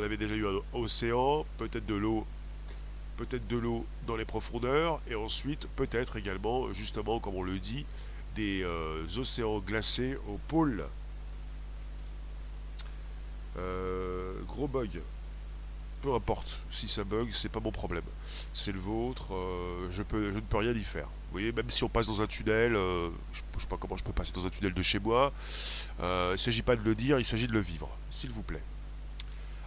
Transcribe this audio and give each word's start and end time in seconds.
On 0.00 0.02
avait 0.02 0.16
déjà 0.16 0.34
eu 0.34 0.46
un 0.46 0.60
océan, 0.72 1.44
peut-être 1.58 1.84
de 1.84 1.94
l'eau, 1.94 2.26
peut-être 3.18 3.46
de 3.48 3.58
l'eau 3.58 3.84
dans 4.06 4.16
les 4.16 4.24
profondeurs, 4.24 4.98
et 5.06 5.14
ensuite 5.14 5.66
peut-être 5.76 6.16
également, 6.16 6.72
justement, 6.72 7.20
comme 7.20 7.34
on 7.34 7.42
le 7.42 7.58
dit, 7.58 7.84
des 8.34 8.62
euh, 8.62 9.04
océans 9.18 9.58
glacés 9.58 10.16
au 10.26 10.38
pôle. 10.48 10.86
Euh, 13.58 14.40
gros 14.48 14.66
bug. 14.66 15.02
Peu 16.00 16.14
importe, 16.14 16.62
si 16.70 16.88
ça 16.88 17.04
bug, 17.04 17.28
c'est 17.30 17.50
pas 17.50 17.60
mon 17.60 17.72
problème. 17.72 18.04
C'est 18.54 18.72
le 18.72 18.78
vôtre, 18.78 19.34
euh, 19.34 19.88
je, 19.90 20.02
je 20.10 20.30
ne 20.30 20.40
peux 20.40 20.56
rien 20.56 20.72
y 20.72 20.82
faire. 20.82 21.08
Vous 21.26 21.32
voyez, 21.32 21.52
même 21.52 21.68
si 21.68 21.84
on 21.84 21.90
passe 21.90 22.06
dans 22.06 22.22
un 22.22 22.26
tunnel, 22.26 22.72
je, 22.72 23.42
ne 23.54 23.60
sais 23.60 23.66
pas 23.68 23.76
comment 23.76 23.98
je 23.98 24.04
peux 24.04 24.12
passer 24.12 24.32
dans 24.32 24.46
un 24.46 24.50
tunnel 24.50 24.72
de 24.72 24.82
chez 24.82 24.98
moi, 24.98 25.30
il 25.98 26.32
ne 26.32 26.36
s'agit 26.38 26.62
pas 26.62 26.74
de 26.74 26.82
le 26.82 26.94
dire, 26.94 27.18
il 27.18 27.24
s'agit 27.26 27.46
de 27.46 27.52
le 27.52 27.60
vivre, 27.60 27.90
s'il 28.10 28.30
vous 28.30 28.42
plaît. 28.42 28.62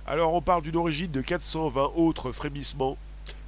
Alors 0.06 0.34
on 0.34 0.42
parle 0.42 0.64
d'une 0.64 0.76
origine 0.76 1.12
de 1.12 1.22
420 1.22 1.94
autres 1.96 2.34
frémissements, 2.34 2.98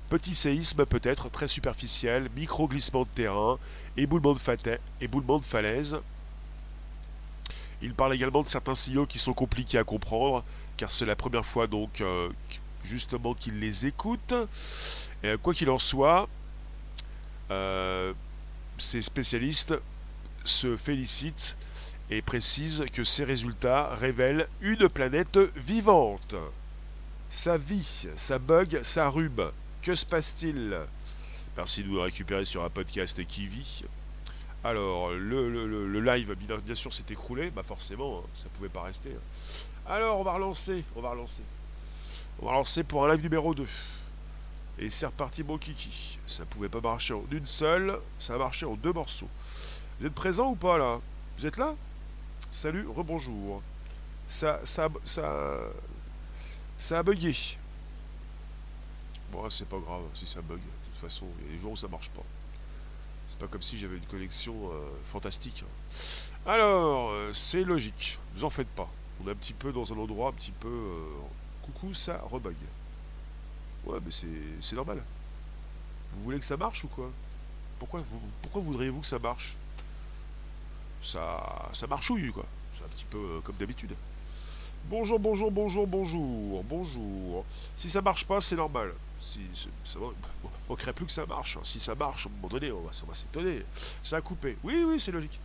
petits 0.09 0.35
séismes 0.35 0.85
peut-être, 0.85 1.29
très 1.29 1.49
superficiels, 1.49 2.29
micro-glissements 2.35 3.03
de 3.03 3.09
terrain, 3.09 3.59
éboulement 3.97 4.33
de, 4.33 4.39
éboulement 5.01 5.39
de 5.39 5.43
falaise. 5.43 5.97
Il 7.81 7.93
parle 7.93 8.13
également 8.13 8.41
de 8.41 8.47
certains 8.47 8.73
signaux 8.73 9.05
qui 9.05 9.19
sont 9.19 9.33
compliqués 9.33 9.77
à 9.77 9.83
comprendre, 9.83 10.45
car 10.77 10.91
c'est 10.91 11.05
la 11.05 11.17
première 11.17 11.45
fois 11.45 11.67
donc 11.67 11.99
euh, 11.99 12.29
justement 12.85 13.33
qu'il 13.33 13.59
les 13.59 13.85
écoute. 13.85 14.33
Et, 15.23 15.35
quoi 15.41 15.53
qu'il 15.53 15.69
en 15.69 15.79
soit, 15.79 16.29
euh, 17.51 18.13
ces 18.77 19.01
spécialistes 19.01 19.73
se 20.45 20.77
félicitent 20.77 21.57
et 22.09 22.21
précisent 22.21 22.85
que 22.93 23.03
ces 23.03 23.23
résultats 23.23 23.95
révèlent 23.95 24.47
une 24.61 24.89
planète 24.89 25.37
vivante. 25.55 26.35
Ça 27.29 27.57
vit, 27.57 28.07
ça 28.15 28.39
bug, 28.39 28.79
ça 28.83 29.09
rube. 29.09 29.41
Que 29.81 29.95
se 29.95 30.05
passe-t-il? 30.05 30.77
Merci 31.57 31.83
de 31.83 31.89
nous 31.89 32.01
récupérer 32.01 32.45
sur 32.45 32.63
un 32.63 32.69
podcast 32.69 33.25
qui 33.25 33.47
vit. 33.47 33.83
Alors, 34.63 35.11
le, 35.11 35.99
live, 35.99 36.33
bien, 36.35 36.75
sûr, 36.75 36.91
s'est 36.91 37.03
écroulé. 37.09 37.51
Bah 37.51 37.61
forcément, 37.63 38.19
hein, 38.19 38.29
ça 38.33 38.47
pouvait 38.49 38.69
pas 38.69 38.83
rester. 38.83 39.11
Alors, 39.87 40.19
on 40.19 40.23
va 40.23 40.33
relancer. 40.33 40.83
On 40.95 41.01
va 41.01 41.11
relancer. 41.11 41.43
On 42.39 42.45
va 42.45 42.51
relancer 42.51 42.83
pour 42.83 43.05
un 43.05 43.13
live 43.13 43.23
numéro 43.23 43.53
2. 43.53 43.67
Et 44.79 44.89
c'est 44.89 45.05
reparti, 45.05 45.43
mon 45.43 45.57
kiki. 45.57 46.19
Ça 46.25 46.45
pouvait 46.45 46.67
pas 46.67 46.81
marcher 46.81 47.13
en 47.13 47.23
une 47.31 47.45
seule. 47.45 47.99
Ça 48.17 48.35
a 48.35 48.37
marché 48.37 48.65
en 48.65 48.73
deux 48.73 48.91
morceaux. 48.91 49.29
Vous 49.99 50.07
êtes 50.07 50.15
présent 50.15 50.49
ou 50.49 50.55
pas, 50.55 50.77
là? 50.77 50.99
Vous 51.37 51.45
êtes 51.45 51.57
là? 51.57 51.75
Salut, 52.55 52.87
rebonjour. 52.87 53.61
Ça, 54.29 54.61
ça, 54.63 54.87
ça, 55.03 55.59
ça 56.77 56.99
a 56.99 57.03
bugué. 57.03 57.35
Bon, 59.29 59.49
c'est 59.49 59.67
pas 59.67 59.77
grave 59.77 60.03
si 60.13 60.25
ça 60.25 60.41
bug 60.41 60.61
toute 60.61 61.01
façon, 61.01 61.25
il 61.41 61.47
y 61.47 61.49
a 61.49 61.55
des 61.57 61.61
jours 61.61 61.73
où 61.73 61.75
ça 61.75 61.89
marche 61.89 62.09
pas. 62.11 62.23
C'est 63.27 63.37
pas 63.37 63.47
comme 63.47 63.61
si 63.61 63.77
j'avais 63.77 63.97
une 63.97 64.05
connexion 64.05 64.55
euh, 64.71 64.85
fantastique. 65.11 65.65
Alors, 66.45 67.09
euh, 67.09 67.33
c'est 67.33 67.65
logique, 67.65 68.17
vous 68.35 68.45
en 68.45 68.49
faites 68.49 68.69
pas. 68.69 68.89
On 69.21 69.27
est 69.27 69.31
un 69.31 69.35
petit 69.35 69.51
peu 69.51 69.73
dans 69.73 69.91
un 69.91 69.97
endroit 69.97 70.29
un 70.29 70.33
petit 70.33 70.51
peu... 70.51 70.69
Euh, 70.69 71.11
coucou, 71.61 71.93
ça 71.93 72.21
rebug. 72.31 72.55
Ouais, 73.85 73.99
mais 74.01 74.11
c'est 74.61 74.75
normal. 74.77 75.03
Vous 76.13 76.23
voulez 76.23 76.39
que 76.39 76.45
ça 76.45 76.55
marche 76.55 76.85
ou 76.85 76.87
quoi? 76.87 77.11
Pourquoi, 77.79 78.01
pourquoi 78.41 78.61
voudriez-vous 78.61 79.01
que 79.01 79.07
ça 79.07 79.19
marche? 79.19 79.57
Ça, 81.01 81.69
ça 81.73 81.87
marchouille, 81.87 82.31
quoi. 82.31 82.45
C'est 82.77 82.83
un 82.83 82.87
petit 82.87 83.05
peu 83.05 83.41
comme 83.43 83.55
d'habitude. 83.55 83.95
Bonjour, 84.87 85.19
bonjour, 85.19 85.49
bonjour, 85.49 85.87
bonjour, 85.87 86.63
bonjour. 86.63 87.45
Si 87.75 87.89
ça 87.89 88.01
marche 88.01 88.25
pas, 88.25 88.39
c'est 88.39 88.55
normal. 88.55 88.93
Si, 89.19 89.41
ça 89.83 89.97
manquerait 90.69 90.93
plus 90.93 91.07
que 91.07 91.11
ça 91.11 91.25
marche. 91.25 91.57
Si 91.63 91.79
ça 91.79 91.95
marche, 91.95 92.27
à 92.27 92.29
un 92.29 92.33
moment 92.33 92.47
donné, 92.47 92.71
on 92.71 92.81
va, 92.81 92.91
va 92.91 93.13
s'étonner. 93.13 93.63
Ça 94.03 94.17
a 94.17 94.21
coupé. 94.21 94.57
Oui, 94.63 94.83
oui, 94.87 94.99
c'est 94.99 95.11
logique. 95.11 95.39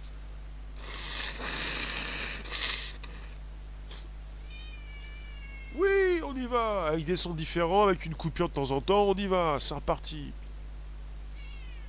Oui, 5.75 6.21
on 6.22 6.37
y 6.37 6.47
va. 6.47 6.89
Avec 6.89 7.05
des 7.06 7.16
sons 7.16 7.33
différents, 7.33 7.84
avec 7.84 8.05
une 8.05 8.15
coupure 8.15 8.49
de 8.50 8.55
temps 8.55 8.71
en 8.71 8.81
temps, 8.83 9.05
on 9.05 9.15
y 9.15 9.27
va. 9.27 9.56
C'est 9.59 9.75
reparti. 9.75 10.33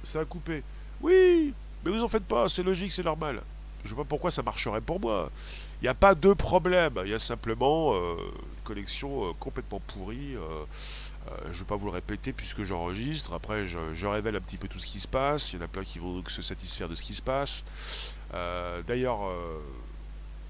Ça 0.03 0.21
a 0.21 0.25
coupé. 0.25 0.63
Oui, 1.01 1.53
mais 1.83 1.91
vous 1.91 2.03
en 2.03 2.07
faites 2.07 2.25
pas, 2.25 2.47
c'est 2.47 2.63
logique, 2.63 2.91
c'est 2.91 3.03
normal. 3.03 3.41
Je 3.83 3.95
vois 3.95 4.03
pas 4.03 4.09
pourquoi 4.09 4.31
ça 4.31 4.43
marcherait 4.43 4.81
pour 4.81 4.99
moi. 4.99 5.31
Il 5.81 5.85
n'y 5.85 5.89
a 5.89 5.93
pas 5.93 6.13
de 6.13 6.33
problème. 6.33 6.93
Il 7.03 7.09
y 7.09 7.13
a 7.13 7.19
simplement 7.19 7.93
euh, 7.93 8.15
une 8.17 8.63
connexion 8.63 9.29
euh, 9.29 9.33
complètement 9.39 9.79
pourrie. 9.79 10.35
Euh, 10.35 10.65
je 11.45 11.49
ne 11.49 11.53
vais 11.53 11.65
pas 11.65 11.75
vous 11.75 11.87
le 11.87 11.91
répéter 11.91 12.33
puisque 12.33 12.63
j'enregistre. 12.63 13.33
Après, 13.33 13.65
je, 13.65 14.07
révèle 14.07 14.35
un 14.35 14.41
petit 14.41 14.57
peu 14.57 14.67
tout 14.67 14.79
ce 14.79 14.87
qui 14.87 14.99
se 14.99 15.07
passe. 15.07 15.53
Il 15.53 15.59
y 15.59 15.61
en 15.61 15.65
a 15.65 15.67
plein 15.67 15.83
qui 15.83 15.99
vont 15.99 16.15
donc 16.15 16.29
se 16.29 16.41
satisfaire 16.41 16.89
de 16.89 16.95
ce 16.95 17.01
qui 17.03 17.13
se 17.13 17.21
passe. 17.21 17.65
D'ailleurs, 18.87 19.19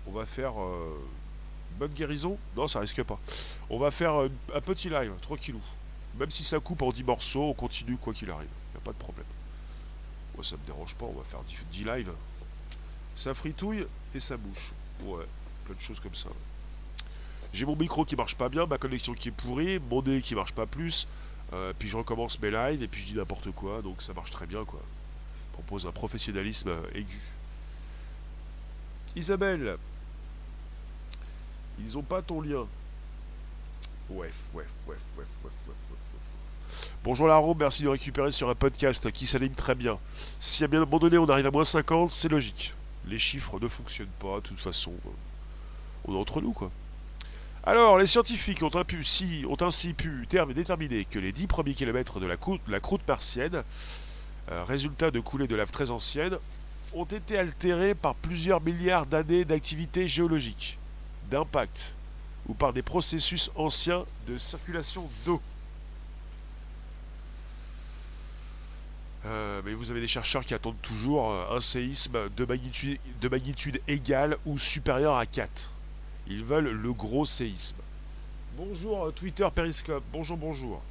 on 0.07 0.11
va 0.11 0.25
faire 0.25 0.53
bonne 1.77 1.91
guérison. 1.91 2.37
Non, 2.55 2.67
ça 2.67 2.79
risque 2.79 3.03
pas. 3.03 3.19
On 3.69 3.79
va 3.79 3.91
faire 3.91 4.13
un 4.13 4.61
petit 4.61 4.89
live, 4.89 5.11
tranquillou. 5.21 5.61
Même 6.17 6.31
si 6.31 6.43
ça 6.43 6.59
coupe 6.59 6.81
en 6.81 6.91
10 6.91 7.03
morceaux, 7.03 7.49
on 7.49 7.53
continue 7.53 7.97
quoi 7.97 8.13
qu'il 8.13 8.29
arrive. 8.31 8.47
Il 8.69 8.77
n'y 8.77 8.81
a 8.81 8.85
pas 8.85 8.93
de 8.93 8.97
problème. 8.97 9.25
Ça 10.43 10.55
me 10.57 10.65
dérange 10.65 10.95
pas. 10.95 11.05
On 11.05 11.17
va 11.17 11.23
faire 11.23 11.41
10 11.71 11.83
lives. 11.83 12.11
Ça 13.15 13.33
fritouille 13.33 13.85
et 14.15 14.19
ça 14.19 14.37
bouche. 14.37 14.73
Ouais, 15.03 15.25
plein 15.65 15.75
de 15.75 15.81
choses 15.81 15.99
comme 15.99 16.15
ça. 16.15 16.29
J'ai 17.53 17.65
mon 17.65 17.75
micro 17.75 18.05
qui 18.05 18.15
marche 18.15 18.35
pas 18.35 18.47
bien, 18.49 18.65
ma 18.65 18.77
connexion 18.77 19.13
qui 19.13 19.27
est 19.27 19.31
pourrie, 19.31 19.79
mon 19.79 20.01
nez 20.01 20.21
qui 20.21 20.35
marche 20.35 20.53
pas 20.53 20.65
plus, 20.65 21.07
euh, 21.51 21.73
puis 21.77 21.89
je 21.89 21.97
recommence 21.97 22.39
mes 22.39 22.49
lives 22.49 22.81
et 22.81 22.87
puis 22.87 23.01
je 23.01 23.07
dis 23.07 23.15
n'importe 23.15 23.51
quoi, 23.51 23.81
donc 23.81 24.01
ça 24.01 24.13
marche 24.13 24.31
très 24.31 24.45
bien 24.45 24.63
quoi. 24.63 24.79
Je 25.49 25.53
propose 25.53 25.85
un 25.85 25.91
professionnalisme 25.91 26.71
aigu. 26.93 27.19
Isabelle, 29.17 29.77
ils 31.79 31.97
ont 31.97 32.03
pas 32.03 32.21
ton 32.21 32.39
lien. 32.39 32.65
Ouais, 34.09 34.31
ouais, 34.53 34.65
ouais, 34.87 34.95
ouais, 35.17 35.25
Bonjour 37.03 37.27
Laro, 37.27 37.55
merci 37.59 37.83
de 37.83 37.87
récupérer 37.87 38.31
sur 38.31 38.49
un 38.49 38.55
podcast 38.55 39.11
qui 39.11 39.25
s'aligne 39.25 39.53
très 39.53 39.75
bien. 39.75 39.97
Si 40.39 40.63
à 40.63 40.67
bien 40.67 40.81
un 40.81 40.85
moment 40.85 40.99
donné 40.99 41.17
on 41.17 41.25
arrive 41.27 41.47
à 41.47 41.51
moins 41.51 41.63
50, 41.63 42.11
c'est 42.11 42.29
logique 42.29 42.73
les 43.07 43.17
chiffres 43.17 43.59
ne 43.59 43.67
fonctionnent 43.67 44.07
pas, 44.19 44.35
de 44.37 44.47
toute 44.47 44.59
façon, 44.59 44.91
euh, 45.05 45.09
on 46.05 46.15
est 46.15 46.17
entre 46.17 46.41
nous, 46.41 46.53
quoi. 46.53 46.71
Alors, 47.63 47.99
les 47.99 48.07
scientifiques 48.07 48.63
ont, 48.63 48.71
ainsi 48.75 49.93
pu 49.93 50.25
déterminer 50.27 51.05
que 51.05 51.19
les 51.19 51.31
10 51.31 51.45
premiers 51.45 51.75
kilomètres 51.75 52.19
de 52.19 52.25
la, 52.25 52.35
croûte, 52.35 52.61
la 52.67 52.79
martienne, 53.07 53.63
euh, 54.51 54.63
résultat 54.63 55.11
de 55.11 55.19
coulées 55.19 55.47
de 55.47 55.55
lave 55.55 55.69
très 55.69 55.91
anciennes, 55.91 56.37
ont 56.93 57.05
été 57.05 57.37
altérés 57.37 57.93
par 57.93 58.15
plusieurs 58.15 58.61
milliards 58.61 59.05
d'années 59.05 59.45
d'activité 59.45 60.07
géologique, 60.07 60.79
d'impact, 61.29 61.93
ou 62.47 62.55
par 62.55 62.73
des 62.73 62.81
processus 62.81 63.51
anciens 63.55 64.05
de 64.27 64.39
circulation 64.39 65.07
d'eau. 65.25 65.39
Euh, 69.25 69.61
mais 69.63 69.73
vous 69.73 69.91
avez 69.91 70.01
des 70.01 70.07
chercheurs 70.07 70.43
qui 70.43 70.53
attendent 70.53 70.81
toujours 70.81 71.31
euh, 71.31 71.55
un 71.55 71.59
séisme 71.59 72.29
de 72.35 72.45
magnitude, 72.45 72.99
de 73.21 73.29
magnitude 73.29 73.79
égale 73.87 74.37
ou 74.45 74.57
supérieure 74.57 75.15
à 75.15 75.25
4. 75.27 75.69
Ils 76.27 76.43
veulent 76.43 76.71
le 76.71 76.93
gros 76.93 77.25
séisme. 77.25 77.77
Bonjour 78.57 79.05
euh, 79.05 79.11
Twitter 79.11 79.47
Periscope, 79.53 80.03
bonjour 80.11 80.37
bonjour. 80.37 80.81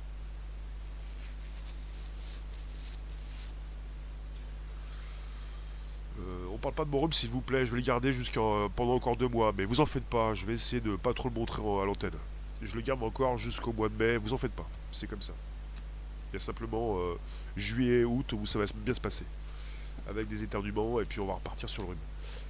on 6.52 6.58
parle 6.58 6.74
pas 6.74 6.84
de 6.84 6.90
mon 6.90 7.10
s'il 7.10 7.30
vous 7.30 7.40
plaît, 7.40 7.64
je 7.64 7.70
vais 7.70 7.78
le 7.78 7.86
garder 7.86 8.12
jusqu'à 8.12 8.40
pendant 8.76 8.94
encore 8.94 9.16
deux 9.16 9.28
mois, 9.28 9.54
mais 9.56 9.64
vous 9.64 9.80
en 9.80 9.86
faites 9.86 10.04
pas, 10.04 10.34
je 10.34 10.44
vais 10.44 10.52
essayer 10.52 10.82
de 10.82 10.94
pas 10.96 11.14
trop 11.14 11.30
le 11.30 11.34
montrer 11.34 11.62
à 11.62 11.86
l'antenne. 11.86 12.10
Je 12.60 12.74
le 12.74 12.82
garde 12.82 13.02
encore 13.02 13.38
jusqu'au 13.38 13.72
mois 13.72 13.88
de 13.88 13.94
mai, 13.94 14.18
vous 14.18 14.34
en 14.34 14.36
faites 14.36 14.52
pas, 14.52 14.68
c'est 14.92 15.06
comme 15.06 15.22
ça. 15.22 15.32
Il 16.30 16.34
y 16.34 16.36
a 16.36 16.40
simplement 16.40 16.96
euh, 16.98 17.18
juillet, 17.56 18.04
août 18.04 18.32
où 18.32 18.46
ça 18.46 18.58
va 18.58 18.64
bien 18.74 18.94
se 18.94 19.00
passer. 19.00 19.24
Avec 20.08 20.28
des 20.28 20.44
éternuements 20.44 21.00
et 21.00 21.04
puis 21.04 21.20
on 21.20 21.26
va 21.26 21.34
repartir 21.34 21.68
sur 21.68 21.82
le 21.82 21.88
rhume. 21.88 21.98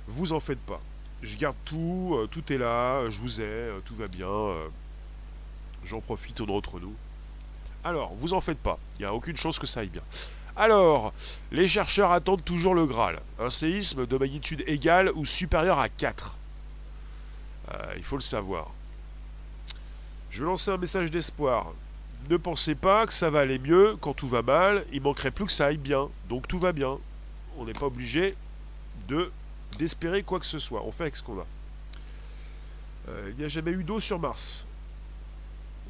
Vous 0.06 0.32
en 0.32 0.40
faites 0.40 0.60
pas. 0.60 0.80
Je 1.22 1.36
garde 1.36 1.56
tout, 1.64 2.14
euh, 2.14 2.26
tout 2.26 2.52
est 2.52 2.58
là, 2.58 3.08
je 3.08 3.18
vous 3.20 3.40
ai, 3.40 3.44
euh, 3.44 3.80
tout 3.84 3.94
va 3.94 4.06
bien. 4.06 4.28
J'en 5.84 6.00
profite, 6.00 6.40
on 6.40 6.46
est 6.46 6.52
entre 6.52 6.78
nous. 6.78 6.94
Alors, 7.84 8.12
vous 8.20 8.34
en 8.34 8.40
faites 8.42 8.58
pas. 8.58 8.78
Il 8.98 9.02
n'y 9.02 9.06
a 9.06 9.14
aucune 9.14 9.36
chance 9.36 9.58
que 9.58 9.66
ça 9.66 9.80
aille 9.80 9.88
bien. 9.88 10.02
Alors, 10.56 11.14
les 11.52 11.66
chercheurs 11.66 12.10
attendent 12.10 12.44
toujours 12.44 12.74
le 12.74 12.84
Graal. 12.84 13.20
Un 13.38 13.48
séisme 13.48 14.06
de 14.06 14.18
magnitude 14.18 14.62
égale 14.66 15.10
ou 15.14 15.24
supérieure 15.24 15.78
à 15.78 15.88
4. 15.88 16.36
il 17.96 18.02
faut 18.02 18.16
le 18.16 18.22
savoir. 18.22 18.68
Je 20.30 20.44
lancer 20.44 20.70
un 20.70 20.76
message 20.76 21.10
d'espoir 21.10 21.72
ne 22.28 22.36
pensez 22.36 22.74
pas 22.74 23.06
que 23.06 23.12
ça 23.12 23.30
va 23.30 23.40
aller 23.40 23.58
mieux 23.58 23.96
quand 24.00 24.14
tout 24.14 24.28
va 24.28 24.42
mal. 24.42 24.84
Il 24.92 25.02
manquerait 25.02 25.30
plus 25.30 25.46
que 25.46 25.52
ça 25.52 25.66
aille 25.66 25.76
bien. 25.76 26.08
Donc 26.28 26.46
tout 26.48 26.58
va 26.58 26.72
bien. 26.72 26.98
On 27.58 27.64
n'est 27.64 27.72
pas 27.72 27.86
obligé 27.86 28.34
de 29.08 29.30
d'espérer 29.78 30.22
quoi 30.22 30.40
que 30.40 30.46
ce 30.46 30.58
soit. 30.58 30.82
On 30.84 30.92
fait 30.92 31.04
avec 31.04 31.16
ce 31.16 31.22
qu'on 31.22 31.38
a. 31.38 31.46
Euh, 33.08 33.30
il 33.30 33.38
n'y 33.38 33.44
a 33.44 33.48
jamais 33.48 33.70
eu 33.70 33.84
d'eau 33.84 34.00
sur 34.00 34.18
Mars. 34.18 34.66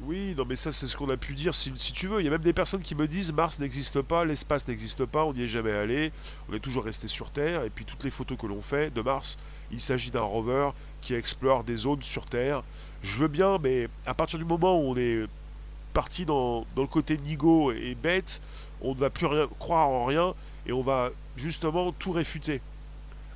Oui, 0.03 0.33
non 0.35 0.45
mais 0.45 0.55
ça 0.55 0.71
c'est 0.71 0.87
ce 0.87 0.97
qu'on 0.97 1.09
a 1.09 1.17
pu 1.17 1.33
dire 1.33 1.53
si, 1.53 1.71
si 1.77 1.93
tu 1.93 2.07
veux. 2.07 2.21
Il 2.21 2.25
y 2.25 2.27
a 2.27 2.31
même 2.31 2.41
des 2.41 2.53
personnes 2.53 2.81
qui 2.81 2.95
me 2.95 3.07
disent 3.07 3.31
Mars 3.31 3.59
n'existe 3.59 4.01
pas, 4.01 4.25
l'espace 4.25 4.67
n'existe 4.67 5.05
pas, 5.05 5.23
on 5.25 5.33
n'y 5.33 5.43
est 5.43 5.47
jamais 5.47 5.71
allé, 5.71 6.11
on 6.49 6.55
est 6.55 6.59
toujours 6.59 6.85
resté 6.85 7.07
sur 7.07 7.29
Terre, 7.29 7.63
et 7.65 7.69
puis 7.69 7.85
toutes 7.85 8.03
les 8.03 8.09
photos 8.09 8.35
que 8.37 8.47
l'on 8.47 8.63
fait 8.63 8.91
de 8.91 9.01
Mars, 9.01 9.37
il 9.71 9.79
s'agit 9.79 10.09
d'un 10.09 10.21
rover 10.21 10.71
qui 11.01 11.13
explore 11.13 11.63
des 11.63 11.75
zones 11.75 12.01
sur 12.01 12.25
Terre. 12.25 12.63
Je 13.03 13.17
veux 13.17 13.27
bien, 13.27 13.59
mais 13.59 13.89
à 14.07 14.15
partir 14.15 14.39
du 14.39 14.45
moment 14.45 14.79
où 14.79 14.91
on 14.91 14.97
est 14.97 15.27
parti 15.91 16.25
dans, 16.25 16.65
le 16.75 16.87
côté 16.87 17.17
nigo 17.17 17.71
et 17.71 17.95
bête, 17.95 18.41
on 18.81 18.93
ne 18.93 18.99
va 18.99 19.09
plus 19.09 19.25
rien, 19.25 19.47
croire 19.59 19.87
en 19.87 20.05
rien, 20.05 20.33
et 20.65 20.73
on 20.73 20.81
va 20.81 21.11
justement 21.35 21.91
tout 21.91 22.11
réfuter. 22.11 22.61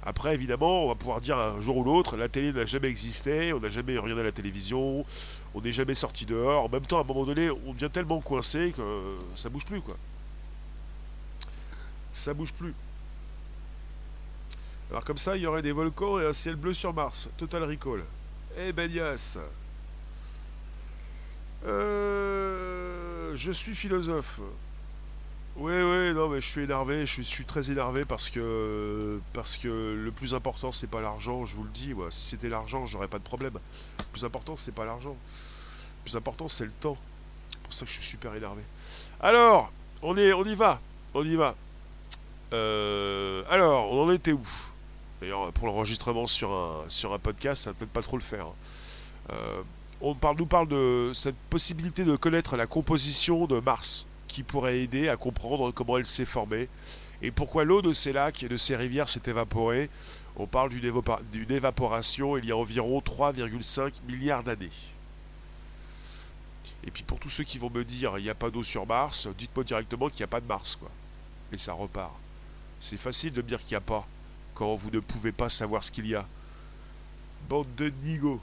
Après, 0.03 0.33
évidemment, 0.33 0.85
on 0.85 0.87
va 0.89 0.95
pouvoir 0.95 1.19
dire 1.19 1.37
un 1.37 1.59
jour 1.61 1.77
ou 1.77 1.83
l'autre, 1.83 2.15
la 2.15 2.29
télé 2.29 2.53
n'a 2.53 2.65
jamais 2.65 2.87
existé, 2.87 3.53
on 3.53 3.59
n'a 3.59 3.69
jamais 3.69 3.97
regardé 3.97 4.23
la 4.23 4.31
télévision, 4.31 5.03
on 5.55 5.61
n'est 5.61 5.71
jamais 5.71 5.95
sorti 5.95 6.25
dehors. 6.25 6.65
En 6.65 6.69
même 6.69 6.85
temps, 6.85 6.99
à 6.99 7.01
un 7.01 7.05
moment 7.05 7.25
donné, 7.25 7.49
on 7.49 7.73
devient 7.73 7.89
tellement 7.91 8.21
coincé 8.21 8.73
que 8.75 9.17
ça 9.35 9.49
bouge 9.49 9.65
plus, 9.65 9.81
quoi. 9.81 9.97
Ça 12.13 12.33
bouge 12.33 12.53
plus. 12.53 12.73
Alors 14.91 15.03
comme 15.03 15.17
ça, 15.17 15.35
il 15.35 15.41
y 15.41 15.47
aurait 15.47 15.63
des 15.63 15.71
volcans 15.71 16.19
et 16.19 16.25
un 16.25 16.33
ciel 16.33 16.55
bleu 16.55 16.73
sur 16.73 16.93
Mars. 16.93 17.27
Total 17.37 17.63
Recall. 17.63 18.03
Eh 18.57 18.71
ben. 18.71 18.89
Euh, 21.65 23.35
je 23.35 23.51
suis 23.51 23.75
philosophe. 23.75 24.39
Oui, 25.57 25.71
oui, 25.73 26.13
non, 26.13 26.27
mais 26.27 26.41
je 26.41 26.47
suis 26.47 26.63
énervé, 26.63 27.05
je 27.05 27.21
suis, 27.21 27.45
très 27.45 27.71
énervé 27.71 28.03
parce 28.03 28.29
que 28.29 29.21
parce 29.31 29.55
que 29.55 29.69
le 29.95 30.11
plus 30.11 30.35
important 30.35 30.73
c'est 30.73 30.89
pas 30.89 30.99
l'argent, 30.99 31.45
je 31.45 31.55
vous 31.55 31.63
le 31.63 31.69
dis. 31.69 31.93
Si 32.09 32.29
c'était 32.31 32.49
l'argent, 32.49 32.85
j'aurais 32.85 33.07
pas 33.07 33.19
de 33.19 33.23
problème. 33.23 33.53
Le 33.99 34.05
plus 34.11 34.25
important 34.25 34.57
c'est 34.57 34.73
pas 34.73 34.83
l'argent. 34.83 35.15
Le 35.15 36.03
plus 36.03 36.17
important 36.17 36.49
c'est 36.49 36.65
le 36.65 36.71
temps. 36.71 36.97
C'est 37.51 37.59
pour 37.63 37.73
ça 37.73 37.85
que 37.85 37.91
je 37.91 37.95
suis 37.95 38.05
super 38.05 38.35
énervé. 38.35 38.61
Alors, 39.21 39.71
on 40.01 40.17
est, 40.17 40.33
on 40.33 40.43
y 40.43 40.55
va, 40.55 40.81
on 41.13 41.23
y 41.23 41.35
va. 41.35 41.55
Euh, 42.53 43.43
alors, 43.49 43.91
on 43.93 44.03
en 44.03 44.11
était 44.11 44.33
où? 44.33 44.47
D'ailleurs, 45.21 45.53
pour 45.53 45.67
l'enregistrement 45.67 46.27
sur 46.27 46.51
un 46.51 46.83
sur 46.89 47.13
un 47.13 47.19
podcast, 47.19 47.63
ça 47.63 47.69
ne 47.69 47.75
peut 47.75 47.85
pas 47.85 48.01
trop 48.01 48.17
le 48.17 48.23
faire. 48.23 48.47
Hein. 48.47 48.53
Euh, 49.31 49.61
on 50.01 50.15
nous 50.37 50.45
parle 50.45 50.67
de 50.67 51.11
cette 51.13 51.35
possibilité 51.49 52.03
de 52.03 52.15
connaître 52.15 52.57
la 52.57 52.67
composition 52.67 53.47
de 53.47 53.59
Mars 53.59 54.07
qui 54.27 54.43
pourrait 54.43 54.79
aider 54.79 55.09
à 55.09 55.17
comprendre 55.17 55.71
comment 55.71 55.97
elle 55.97 56.05
s'est 56.05 56.25
formée 56.25 56.67
et 57.21 57.31
pourquoi 57.31 57.63
l'eau 57.63 57.81
de 57.81 57.93
ces 57.93 58.11
lacs 58.11 58.43
et 58.43 58.49
de 58.49 58.57
ces 58.57 58.75
rivières 58.75 59.09
s'est 59.09 59.21
évaporée. 59.25 59.89
On 60.35 60.47
parle 60.47 60.69
d'une 60.69 61.51
évaporation 61.51 62.37
il 62.37 62.45
y 62.45 62.51
a 62.51 62.57
environ 62.57 62.99
3,5 62.99 63.93
milliards 64.07 64.43
d'années. 64.43 64.69
Et 66.83 66.91
puis 66.91 67.03
pour 67.03 67.19
tous 67.19 67.29
ceux 67.29 67.43
qui 67.43 67.57
vont 67.57 67.69
me 67.69 67.83
dire 67.83 68.17
il 68.17 68.23
n'y 68.23 68.29
a 68.29 68.35
pas 68.35 68.49
d'eau 68.49 68.63
sur 68.63 68.85
Mars, 68.85 69.27
dites-moi 69.37 69.63
directement 69.63 70.09
qu'il 70.09 70.19
n'y 70.19 70.25
a 70.25 70.27
pas 70.27 70.41
de 70.41 70.45
Mars, 70.45 70.75
quoi. 70.75 70.91
Et 71.51 71.57
ça 71.57 71.73
repart. 71.73 72.13
C'est 72.79 72.97
facile 72.97 73.33
de 73.33 73.41
dire 73.41 73.59
qu'il 73.59 73.71
n'y 73.71 73.77
a 73.77 73.81
pas, 73.81 74.05
quand 74.53 74.75
vous 74.75 74.91
ne 74.91 74.99
pouvez 74.99 75.31
pas 75.31 75.49
savoir 75.49 75.83
ce 75.83 75.91
qu'il 75.91 76.07
y 76.07 76.15
a. 76.15 76.27
Bande 77.49 77.73
de 77.75 77.91
nigo. 78.03 78.41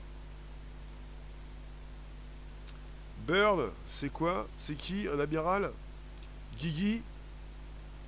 Bird, 3.27 3.71
c'est 3.87 4.11
quoi? 4.11 4.49
C'est 4.57 4.75
qui 4.75 5.07
Un 5.09 5.21
amiral? 5.21 5.71
Guigui? 6.59 7.03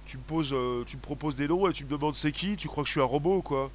Tu 0.06 0.18
me, 0.18 0.22
poses, 0.22 0.52
euh, 0.52 0.84
tu 0.86 0.96
me 0.96 1.02
proposes 1.02 1.36
des 1.36 1.48
noms 1.48 1.68
et 1.68 1.72
tu 1.72 1.84
me 1.84 1.88
demandes 1.88 2.14
c'est 2.14 2.32
qui? 2.32 2.56
Tu 2.56 2.68
crois 2.68 2.82
que 2.82 2.88
je 2.88 2.92
suis 2.92 3.00
un 3.00 3.04
robot 3.04 3.38
ou 3.38 3.42
quoi? 3.42 3.70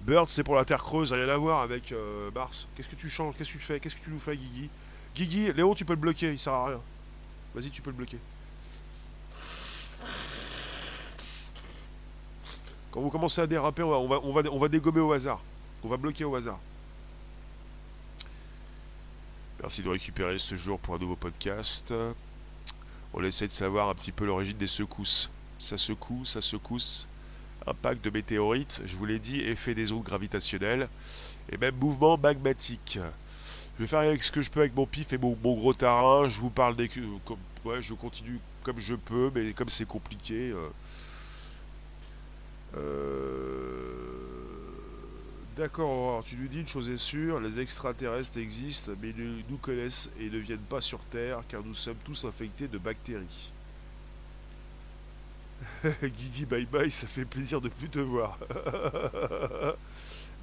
Bird, 0.00 0.28
c'est 0.28 0.42
pour 0.42 0.56
la 0.56 0.64
Terre 0.64 0.82
creuse, 0.82 1.12
rien 1.12 1.28
à 1.28 1.36
voir 1.36 1.62
avec 1.62 1.92
euh, 1.92 2.30
Mars. 2.32 2.66
Qu'est-ce 2.74 2.88
que 2.88 2.96
tu 2.96 3.08
changes? 3.08 3.34
Qu'est-ce 3.36 3.52
que 3.52 3.58
tu 3.58 3.64
fais? 3.64 3.78
Qu'est-ce 3.78 3.94
que 3.94 4.04
tu 4.04 4.10
nous 4.10 4.18
fais, 4.18 4.36
Guigui? 4.36 4.68
Guigui, 5.14 5.52
Léon, 5.52 5.74
tu 5.74 5.84
peux 5.84 5.92
le 5.92 6.00
bloquer, 6.00 6.32
il 6.32 6.38
sert 6.38 6.52
à 6.52 6.66
rien. 6.66 6.80
Vas-y, 7.54 7.70
tu 7.70 7.80
peux 7.80 7.90
le 7.90 7.96
bloquer. 7.96 8.18
Quand 12.90 13.00
vous 13.00 13.10
commencez 13.10 13.40
à 13.40 13.46
déraper, 13.46 13.82
on 13.82 14.10
on 14.10 14.58
va 14.58 14.68
dégommer 14.68 15.00
au 15.00 15.12
hasard. 15.12 15.40
On 15.82 15.88
va 15.88 15.96
bloquer 15.96 16.24
au 16.24 16.34
hasard. 16.34 16.58
Merci 19.64 19.80
de 19.80 19.88
récupérer 19.88 20.38
ce 20.38 20.56
jour 20.56 20.78
pour 20.78 20.94
un 20.94 20.98
nouveau 20.98 21.16
podcast. 21.16 21.94
On 23.14 23.24
essaie 23.24 23.46
de 23.46 23.50
savoir 23.50 23.88
un 23.88 23.94
petit 23.94 24.12
peu 24.12 24.26
l'origine 24.26 24.58
des 24.58 24.66
secousses. 24.66 25.30
Ça 25.58 25.78
secoue, 25.78 26.26
ça 26.26 26.42
secousse. 26.42 27.08
Impact 27.66 28.04
de 28.04 28.10
météorites, 28.10 28.82
je 28.84 28.94
vous 28.94 29.06
l'ai 29.06 29.18
dit, 29.18 29.40
effet 29.40 29.74
des 29.74 29.90
ondes 29.90 30.02
gravitationnelles. 30.02 30.86
Et 31.50 31.56
même 31.56 31.76
mouvement 31.76 32.18
magmatique. 32.18 32.98
Je 33.78 33.84
vais 33.84 33.88
faire 33.88 34.00
avec 34.00 34.22
ce 34.22 34.30
que 34.30 34.42
je 34.42 34.50
peux 34.50 34.60
avec 34.60 34.76
mon 34.76 34.84
pif 34.84 35.14
et 35.14 35.16
mon, 35.16 35.32
gros 35.32 35.72
terrain. 35.72 36.28
Je 36.28 36.42
vous 36.42 36.50
parle 36.50 36.76
des... 36.76 36.90
Comme, 37.24 37.38
ouais, 37.64 37.80
je 37.80 37.94
continue 37.94 38.40
comme 38.64 38.78
je 38.78 38.94
peux, 38.94 39.32
mais 39.34 39.54
comme 39.54 39.70
c'est 39.70 39.88
compliqué... 39.88 40.50
Euh, 40.50 40.68
euh 42.76 44.23
D'accord, 45.56 46.24
tu 46.24 46.34
nous 46.36 46.48
dis 46.48 46.60
une 46.60 46.66
chose 46.66 46.90
est 46.90 46.96
sûre, 46.96 47.38
les 47.38 47.60
extraterrestres 47.60 48.38
existent, 48.38 48.90
mais 49.00 49.10
ils 49.10 49.44
nous 49.48 49.56
connaissent 49.58 50.10
et 50.18 50.28
ne 50.28 50.38
viennent 50.38 50.58
pas 50.58 50.80
sur 50.80 50.98
Terre 51.04 51.42
car 51.48 51.62
nous 51.62 51.74
sommes 51.74 51.98
tous 52.04 52.24
infectés 52.24 52.66
de 52.66 52.76
bactéries. 52.76 53.52
Guigui 56.02 56.44
bye 56.44 56.66
bye, 56.66 56.90
ça 56.90 57.06
fait 57.06 57.24
plaisir 57.24 57.60
de 57.60 57.68
plus 57.68 57.88
te 57.88 58.00
voir. 58.00 58.36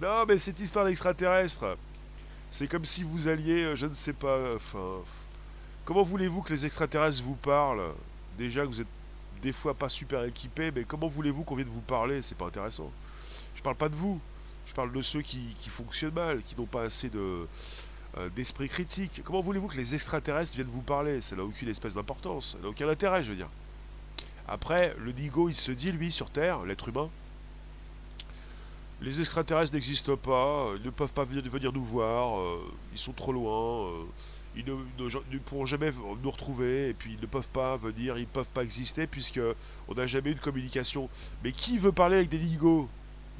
non 0.01 0.25
mais 0.25 0.37
cette 0.37 0.61
histoire 0.61 0.85
d'extraterrestres, 0.85 1.77
c'est 2.49 2.67
comme 2.67 2.85
si 2.85 3.03
vous 3.03 3.27
alliez, 3.27 3.63
euh, 3.63 3.75
je 3.75 3.87
ne 3.87 3.93
sais 3.93 4.13
pas, 4.13 4.55
enfin... 4.55 5.01
Comment 5.83 6.03
voulez-vous 6.03 6.41
que 6.41 6.53
les 6.53 6.65
extraterrestres 6.65 7.23
vous 7.23 7.35
parlent? 7.35 7.91
Déjà 8.37 8.61
que 8.61 8.67
vous 8.67 8.81
êtes 8.81 8.87
des 9.41 9.51
fois 9.51 9.73
pas 9.73 9.89
super 9.89 10.23
équipés, 10.23 10.71
mais 10.71 10.85
comment 10.85 11.07
voulez-vous 11.07 11.43
qu'on 11.43 11.55
vienne 11.55 11.67
vous 11.67 11.81
parler? 11.81 12.21
C'est 12.21 12.37
pas 12.37 12.45
intéressant. 12.45 12.89
Je 13.55 13.61
parle 13.61 13.75
pas 13.75 13.89
de 13.89 13.95
vous. 13.95 14.21
Je 14.65 14.73
parle 14.73 14.91
de 14.91 15.01
ceux 15.01 15.21
qui, 15.21 15.55
fonctionnent 15.69 16.13
mal, 16.13 16.41
qui 16.43 16.55
n'ont 16.57 16.65
pas 16.65 16.83
assez 16.83 17.11
euh, 17.15 17.45
d'esprit 18.35 18.69
critique. 18.69 19.21
Comment 19.23 19.41
voulez-vous 19.41 19.67
que 19.67 19.77
les 19.77 19.95
extraterrestres 19.95 20.55
viennent 20.55 20.67
vous 20.67 20.81
parler? 20.81 21.21
Ça 21.21 21.35
n'a 21.35 21.43
aucune 21.43 21.69
espèce 21.69 21.93
d'importance, 21.93 22.53
ça 22.53 22.57
n'a 22.61 22.69
aucun 22.69 22.87
intérêt, 22.87 23.23
je 23.23 23.31
veux 23.31 23.37
dire. 23.37 23.49
Après, 24.47 24.95
le 24.99 25.11
Nigo, 25.11 25.49
il 25.49 25.55
se 25.55 25.71
dit, 25.71 25.91
lui, 25.91 26.11
sur 26.11 26.29
Terre, 26.29 26.63
l'être 26.63 26.89
humain, 26.89 27.09
les 29.01 29.19
extraterrestres 29.19 29.73
n'existent 29.73 30.15
pas, 30.15 30.73
ils 30.77 30.85
ne 30.85 30.91
peuvent 30.91 31.13
pas 31.13 31.23
venir, 31.23 31.73
nous 31.73 31.83
voir, 31.83 32.39
euh, 32.39 32.71
ils 32.91 32.99
sont 32.99 33.13
trop 33.13 33.31
loin, 33.31 33.87
euh, 33.87 34.03
ils 34.55 34.65
ne, 34.65 35.37
pourront 35.39 35.65
jamais 35.65 35.91
nous 36.21 36.29
retrouver, 36.31 36.89
et 36.89 36.93
puis 36.93 37.13
ils 37.13 37.21
ne 37.21 37.25
peuvent 37.25 37.47
pas 37.47 37.77
venir, 37.77 38.17
ils 38.17 38.21
ne 38.21 38.25
peuvent 38.25 38.49
pas 38.53 38.63
exister, 38.63 39.07
puisque 39.07 39.39
on 39.87 39.93
n'a 39.95 40.05
jamais 40.05 40.31
eu 40.31 40.35
de 40.35 40.39
communication. 40.39 41.09
Mais 41.43 41.51
qui 41.51 41.77
veut 41.77 41.91
parler 41.91 42.17
avec 42.17 42.29
des 42.29 42.39
Nigos? 42.39 42.89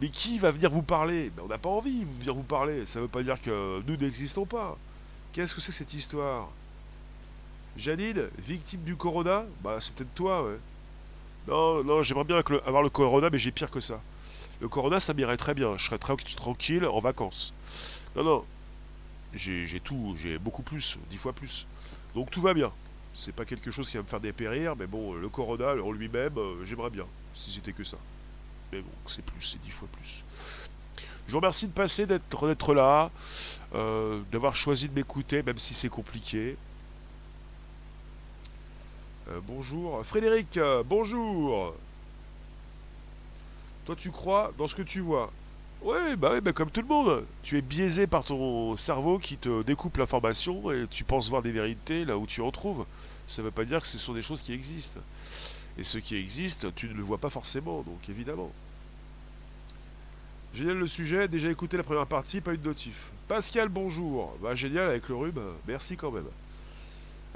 Mais 0.02 0.10
qui 0.10 0.40
va 0.40 0.52
venir 0.52 0.72
vous 0.72 0.82
parler? 0.82 1.32
Ben, 1.36 1.44
On 1.46 1.48
n'a 1.48 1.60
pas 1.60 1.70
envie 1.70 2.00
de 2.00 2.20
venir 2.20 2.34
vous 2.34 2.44
parler. 2.44 2.86
Ça 2.86 3.00
ne 3.00 3.04
veut 3.04 3.10
pas 3.10 3.22
dire 3.22 3.40
que 3.40 3.82
nous 3.88 3.96
n'existons 3.96 4.46
pas. 4.46 4.78
Qu'est-ce 5.32 5.54
que 5.54 5.62
c'est 5.62 5.72
cette 5.72 5.94
histoire? 5.94 6.50
Janine, 7.78 8.28
victime 8.40 8.82
du 8.82 8.96
corona? 8.96 9.46
Bah, 9.64 9.78
c'est 9.80 9.94
peut-être 9.94 10.14
toi, 10.16 10.44
ouais. 10.44 10.58
Non, 11.48 11.84
non, 11.84 12.02
j'aimerais 12.02 12.26
bien 12.26 12.42
avoir 12.66 12.82
le 12.82 12.90
corona, 12.90 13.30
mais 13.30 13.38
j'ai 13.38 13.52
pire 13.52 13.70
que 13.70 13.80
ça. 13.80 14.02
Le 14.60 14.68
corona, 14.68 15.00
ça 15.00 15.14
m'irait 15.14 15.38
très 15.38 15.54
bien. 15.54 15.78
Je 15.78 15.86
serais 15.86 16.00
très 16.00 16.16
tranquille 16.16 16.86
en 16.86 17.00
vacances. 17.00 17.54
Non, 18.16 18.24
non. 18.24 18.46
J'ai 19.34 19.80
tout, 19.80 20.16
j'ai 20.20 20.38
beaucoup 20.38 20.64
plus, 20.64 20.98
dix 21.10 21.18
fois 21.18 21.32
plus. 21.32 21.66
Donc 22.16 22.32
tout 22.32 22.42
va 22.42 22.54
bien. 22.54 22.72
C'est 23.14 23.34
pas 23.34 23.46
quelque 23.46 23.72
chose 23.72 23.90
qui 23.90 23.98
va 23.98 24.04
me 24.04 24.08
faire 24.08 24.20
dépérir, 24.20 24.76
mais 24.76 24.88
bon, 24.88 25.14
le 25.14 25.30
corona 25.30 25.74
en 25.82 25.92
lui-même, 25.92 26.38
euh, 26.38 26.66
j'aimerais 26.66 26.90
bien, 26.90 27.06
si 27.34 27.52
c'était 27.52 27.74
que 27.74 27.84
ça. 27.84 27.98
Mais 28.72 28.80
bon, 28.80 28.92
c'est 29.06 29.24
plus, 29.24 29.42
c'est 29.42 29.62
dix 29.62 29.72
fois 29.72 29.88
plus. 29.92 30.24
Je 31.28 31.32
vous 31.32 31.40
remercie 31.40 31.68
de 31.68 31.74
passer, 31.74 32.06
d'être 32.06 32.74
là, 32.74 33.12
euh, 33.74 34.22
d'avoir 34.32 34.56
choisi 34.56 34.90
de 34.90 34.94
m'écouter, 34.94 35.44
même 35.44 35.58
si 35.58 35.74
c'est 35.74 35.90
compliqué. 35.90 36.58
Euh, 39.30 39.40
bonjour. 39.48 40.06
Frédéric, 40.06 40.60
bonjour. 40.86 41.74
Toi, 43.86 43.96
tu 43.96 44.12
crois 44.12 44.52
dans 44.58 44.68
ce 44.68 44.76
que 44.76 44.82
tu 44.82 45.00
vois? 45.00 45.32
Ouais, 45.82 46.16
bah, 46.16 46.32
ouais, 46.32 46.42
bah 46.42 46.54
comme 46.54 46.70
tout 46.70 46.82
le 46.82 46.88
monde. 46.88 47.26
Tu 47.42 47.58
es 47.58 47.62
biaisé 47.62 48.06
par 48.06 48.24
ton 48.24 48.78
cerveau 48.78 49.18
qui 49.18 49.38
te 49.38 49.64
découpe 49.64 49.98
l'information 49.98 50.72
et 50.72 50.86
tu 50.90 51.04
penses 51.04 51.30
voir 51.30 51.42
des 51.42 51.52
vérités 51.52 52.06
là 52.06 52.18
où 52.18 52.28
tu 52.28 52.42
en 52.42 52.52
trouves. 52.52 52.86
Ça 53.28 53.42
ne 53.42 53.48
veut 53.48 53.52
pas 53.52 53.66
dire 53.66 53.82
que 53.82 53.88
ce 53.88 53.98
sont 53.98 54.14
des 54.14 54.22
choses 54.22 54.42
qui 54.42 54.54
existent. 54.54 55.00
Et 55.78 55.84
ce 55.84 55.98
qui 55.98 56.16
existe, 56.16 56.74
tu 56.76 56.88
ne 56.88 56.94
le 56.94 57.02
vois 57.02 57.18
pas 57.18 57.30
forcément, 57.30 57.82
donc 57.82 58.10
évidemment. 58.10 58.52
Génial 60.54 60.78
le 60.78 60.88
sujet, 60.88 61.30
déjà 61.30 61.50
écouté 61.50 61.78
la 61.78 61.84
première 61.84 62.08
partie, 62.08 62.42
pas 62.42 62.54
eu 62.54 62.58
de 62.58 62.68
notif. 62.68 63.10
Pascal, 63.30 63.70
bonjour. 63.70 64.36
Bah 64.42 64.54
génial 64.54 64.90
avec 64.90 65.08
le 65.08 65.16
rhume, 65.16 65.42
merci 65.66 65.96
quand 65.96 66.12
même. 66.12 66.26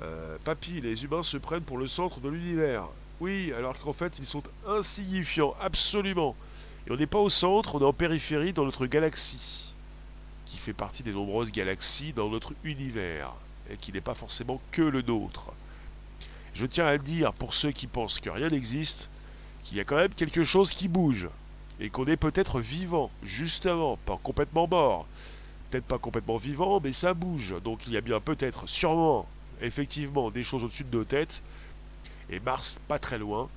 Euh, 0.01 0.37
papy, 0.43 0.81
les 0.81 1.05
humains 1.05 1.23
se 1.23 1.37
prennent 1.37 1.63
pour 1.63 1.77
le 1.77 1.87
centre 1.87 2.19
de 2.19 2.27
l'univers. 2.27 2.89
Oui, 3.21 3.53
alors 3.57 3.79
qu'en 3.79 3.93
fait 3.93 4.19
ils 4.19 4.25
sont 4.25 4.43
insignifiants, 4.67 5.55
absolument. 5.61 6.35
Et 6.87 6.91
on 6.91 6.97
n'est 6.97 7.05
pas 7.05 7.19
au 7.19 7.29
centre, 7.29 7.75
on 7.75 7.79
est 7.79 7.85
en 7.85 7.93
périphérie 7.93 8.51
dans 8.51 8.65
notre 8.65 8.85
galaxie, 8.85 9.73
qui 10.45 10.57
fait 10.57 10.73
partie 10.73 11.01
des 11.01 11.13
nombreuses 11.13 11.53
galaxies 11.53 12.11
dans 12.11 12.29
notre 12.29 12.53
univers. 12.65 13.31
et 13.69 13.77
qui 13.77 13.91
n'est 13.91 14.01
pas 14.01 14.13
forcément 14.13 14.61
que 14.71 14.83
le 14.83 15.01
nôtre. 15.01 15.53
Je 16.53 16.65
tiens 16.65 16.85
à 16.85 16.97
dire 16.97 17.33
pour 17.33 17.53
ceux 17.53 17.71
qui 17.71 17.87
pensent 17.87 18.19
que 18.19 18.29
rien 18.29 18.49
n'existe, 18.49 19.09
qu'il 19.63 19.77
y 19.77 19.79
a 19.79 19.85
quand 19.85 19.95
même 19.95 20.13
quelque 20.13 20.43
chose 20.43 20.69
qui 20.69 20.87
bouge, 20.87 21.29
et 21.79 21.89
qu'on 21.89 22.05
est 22.05 22.17
peut-être 22.17 22.59
vivant, 22.59 23.11
justement, 23.23 23.97
pas 23.97 24.19
complètement 24.21 24.67
mort. 24.67 25.07
Peut-être 25.69 25.85
pas 25.85 25.97
complètement 25.97 26.37
vivant, 26.37 26.79
mais 26.81 26.91
ça 26.91 27.13
bouge. 27.13 27.55
Donc 27.63 27.87
il 27.87 27.93
y 27.93 27.97
a 27.97 28.01
bien 28.01 28.19
peut-être, 28.19 28.67
sûrement, 28.67 29.27
effectivement, 29.61 30.31
des 30.31 30.43
choses 30.43 30.63
au-dessus 30.63 30.83
de 30.83 30.97
nos 30.97 31.03
têtes, 31.03 31.43
et 32.29 32.39
Mars 32.39 32.79
pas 32.87 32.99
très 32.99 33.17
loin. 33.17 33.49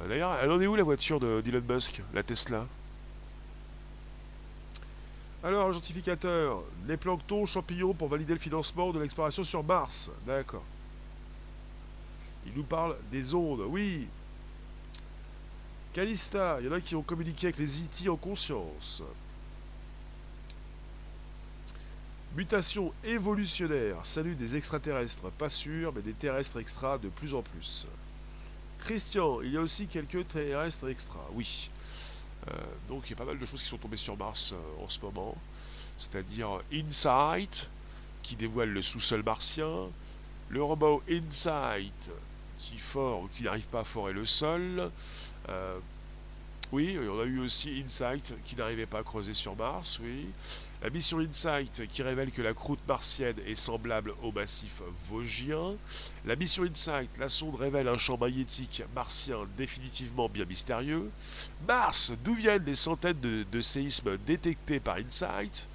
Euh, 0.00 0.08
d'ailleurs, 0.08 0.38
elle 0.42 0.50
en 0.50 0.60
est 0.60 0.66
où 0.66 0.76
la 0.76 0.82
voiture 0.82 1.20
de 1.20 1.40
d'Elon 1.40 1.62
Musk, 1.68 2.02
la 2.14 2.22
Tesla? 2.22 2.66
Alors, 5.44 5.72
gentrificateur, 5.72 6.62
les 6.86 6.96
planctons, 6.96 7.46
champignons 7.46 7.94
pour 7.94 8.08
valider 8.08 8.32
le 8.32 8.38
financement 8.38 8.92
de 8.92 9.00
l'exploration 9.00 9.42
sur 9.42 9.64
Mars. 9.64 10.10
D'accord. 10.24 10.62
Il 12.46 12.52
nous 12.54 12.62
parle 12.62 12.96
des 13.10 13.34
ondes, 13.34 13.62
oui. 13.68 14.06
Calista, 15.92 16.56
il 16.60 16.66
y 16.66 16.68
en 16.70 16.72
a 16.72 16.80
qui 16.80 16.94
ont 16.94 17.02
communiqué 17.02 17.48
avec 17.48 17.58
les 17.58 17.80
IT 17.80 18.06
e 18.06 18.10
en 18.10 18.16
conscience. 18.16 19.02
Mutation 22.34 22.94
évolutionnaire, 23.04 23.98
salut 24.04 24.34
des 24.34 24.56
extraterrestres, 24.56 25.30
pas 25.32 25.50
sûr, 25.50 25.92
mais 25.94 26.00
des 26.00 26.14
terrestres 26.14 26.58
extra 26.58 26.96
de 26.96 27.10
plus 27.10 27.34
en 27.34 27.42
plus. 27.42 27.86
Christian, 28.78 29.42
il 29.42 29.52
y 29.52 29.56
a 29.58 29.60
aussi 29.60 29.86
quelques 29.86 30.26
terrestres 30.28 30.88
extra, 30.88 31.20
oui. 31.34 31.70
Euh, 32.48 32.52
donc 32.88 33.04
il 33.06 33.10
y 33.10 33.12
a 33.12 33.16
pas 33.16 33.26
mal 33.26 33.38
de 33.38 33.44
choses 33.44 33.62
qui 33.62 33.68
sont 33.68 33.76
tombées 33.76 33.98
sur 33.98 34.16
Mars 34.16 34.52
euh, 34.52 34.84
en 34.84 34.88
ce 34.88 34.98
moment. 35.00 35.36
C'est-à-dire 35.98 36.62
Insight, 36.72 37.68
qui 38.22 38.34
dévoile 38.34 38.70
le 38.70 38.80
sous-sol 38.80 39.22
martien, 39.22 39.88
le 40.48 40.62
robot 40.62 41.02
Insight, 41.08 42.10
qui 42.58 42.78
fort 42.78 43.22
ou 43.24 43.28
qui 43.28 43.42
n'arrive 43.42 43.66
pas 43.66 43.80
à 43.80 43.84
forer 43.84 44.14
le 44.14 44.24
sol. 44.24 44.90
Euh, 45.48 45.78
oui, 46.72 46.98
on 46.98 47.20
a 47.20 47.24
eu 47.24 47.38
aussi 47.40 47.82
Insight 47.84 48.32
qui 48.44 48.56
n'arrivait 48.56 48.86
pas 48.86 49.00
à 49.00 49.02
creuser 49.02 49.34
sur 49.34 49.54
Mars, 49.54 50.00
oui. 50.02 50.26
La 50.82 50.90
mission 50.90 51.18
Insight 51.20 51.86
qui 51.86 52.02
révèle 52.02 52.32
que 52.32 52.42
la 52.42 52.54
croûte 52.54 52.80
martienne 52.88 53.36
est 53.46 53.54
semblable 53.54 54.14
au 54.20 54.32
massif 54.32 54.82
vosgien. 55.08 55.74
La 56.24 56.34
mission 56.34 56.64
Insight, 56.64 57.10
la 57.18 57.28
sonde 57.28 57.54
révèle 57.54 57.86
un 57.86 57.98
champ 57.98 58.18
magnétique 58.18 58.82
martien 58.92 59.46
définitivement 59.56 60.28
bien 60.28 60.44
mystérieux. 60.44 61.08
Mars, 61.68 62.12
d'où 62.24 62.34
viennent 62.34 62.64
les 62.64 62.74
centaines 62.74 63.20
de, 63.20 63.60
séismes 63.60 64.16
détectés 64.26 64.80
par 64.80 64.96
Insight? 64.96 65.68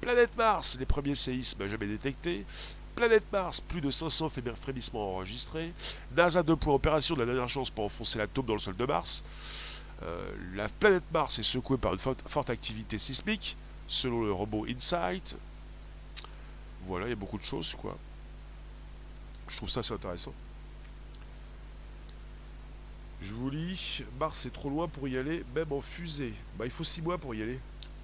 Planète 0.00 0.34
Mars, 0.34 0.78
les 0.78 0.86
premiers 0.86 1.14
séismes 1.14 1.66
jamais 1.66 1.86
détectés. 1.86 2.46
Planète 2.94 3.24
Mars, 3.32 3.60
plus 3.60 3.80
de 3.80 3.90
500 3.90 4.30
frémissements 4.60 5.14
enregistrés. 5.14 5.72
NASA 6.16 6.42
2 6.42 6.56
points 6.56 6.74
opération 6.74 7.14
de 7.14 7.20
la 7.20 7.26
dernière 7.26 7.48
chance 7.48 7.70
pour 7.70 7.84
enfoncer 7.84 8.18
la 8.18 8.26
taupe 8.26 8.46
dans 8.46 8.54
le 8.54 8.60
sol 8.60 8.76
de 8.76 8.84
Mars. 8.84 9.24
Euh, 10.02 10.32
la 10.54 10.68
planète 10.68 11.04
Mars 11.12 11.38
est 11.38 11.44
secouée 11.44 11.78
par 11.78 11.94
une 11.94 11.98
forte 11.98 12.50
activité 12.50 12.98
sismique 12.98 13.56
selon 13.88 14.22
le 14.22 14.32
robot 14.32 14.66
Insight. 14.68 15.36
Voilà, 16.86 17.06
il 17.06 17.10
y 17.10 17.12
a 17.12 17.16
beaucoup 17.16 17.38
de 17.38 17.44
choses, 17.44 17.74
quoi. 17.74 17.96
Je 19.48 19.56
trouve 19.56 19.68
ça 19.68 19.80
assez 19.80 19.92
intéressant. 19.92 20.32
Je 23.20 23.32
vous 23.34 23.50
lis, 23.50 24.02
Mars 24.20 24.44
est 24.46 24.52
trop 24.52 24.68
loin 24.68 24.86
pour 24.86 25.08
y 25.08 25.16
aller, 25.16 25.44
même 25.54 25.72
en 25.72 25.80
fusée. 25.80 26.34
Bah 26.58 26.66
il 26.66 26.70
faut 26.70 26.84
6 26.84 27.02
mois 27.02 27.18
pour 27.18 27.34
y 27.34 27.42
aller. 27.42 27.58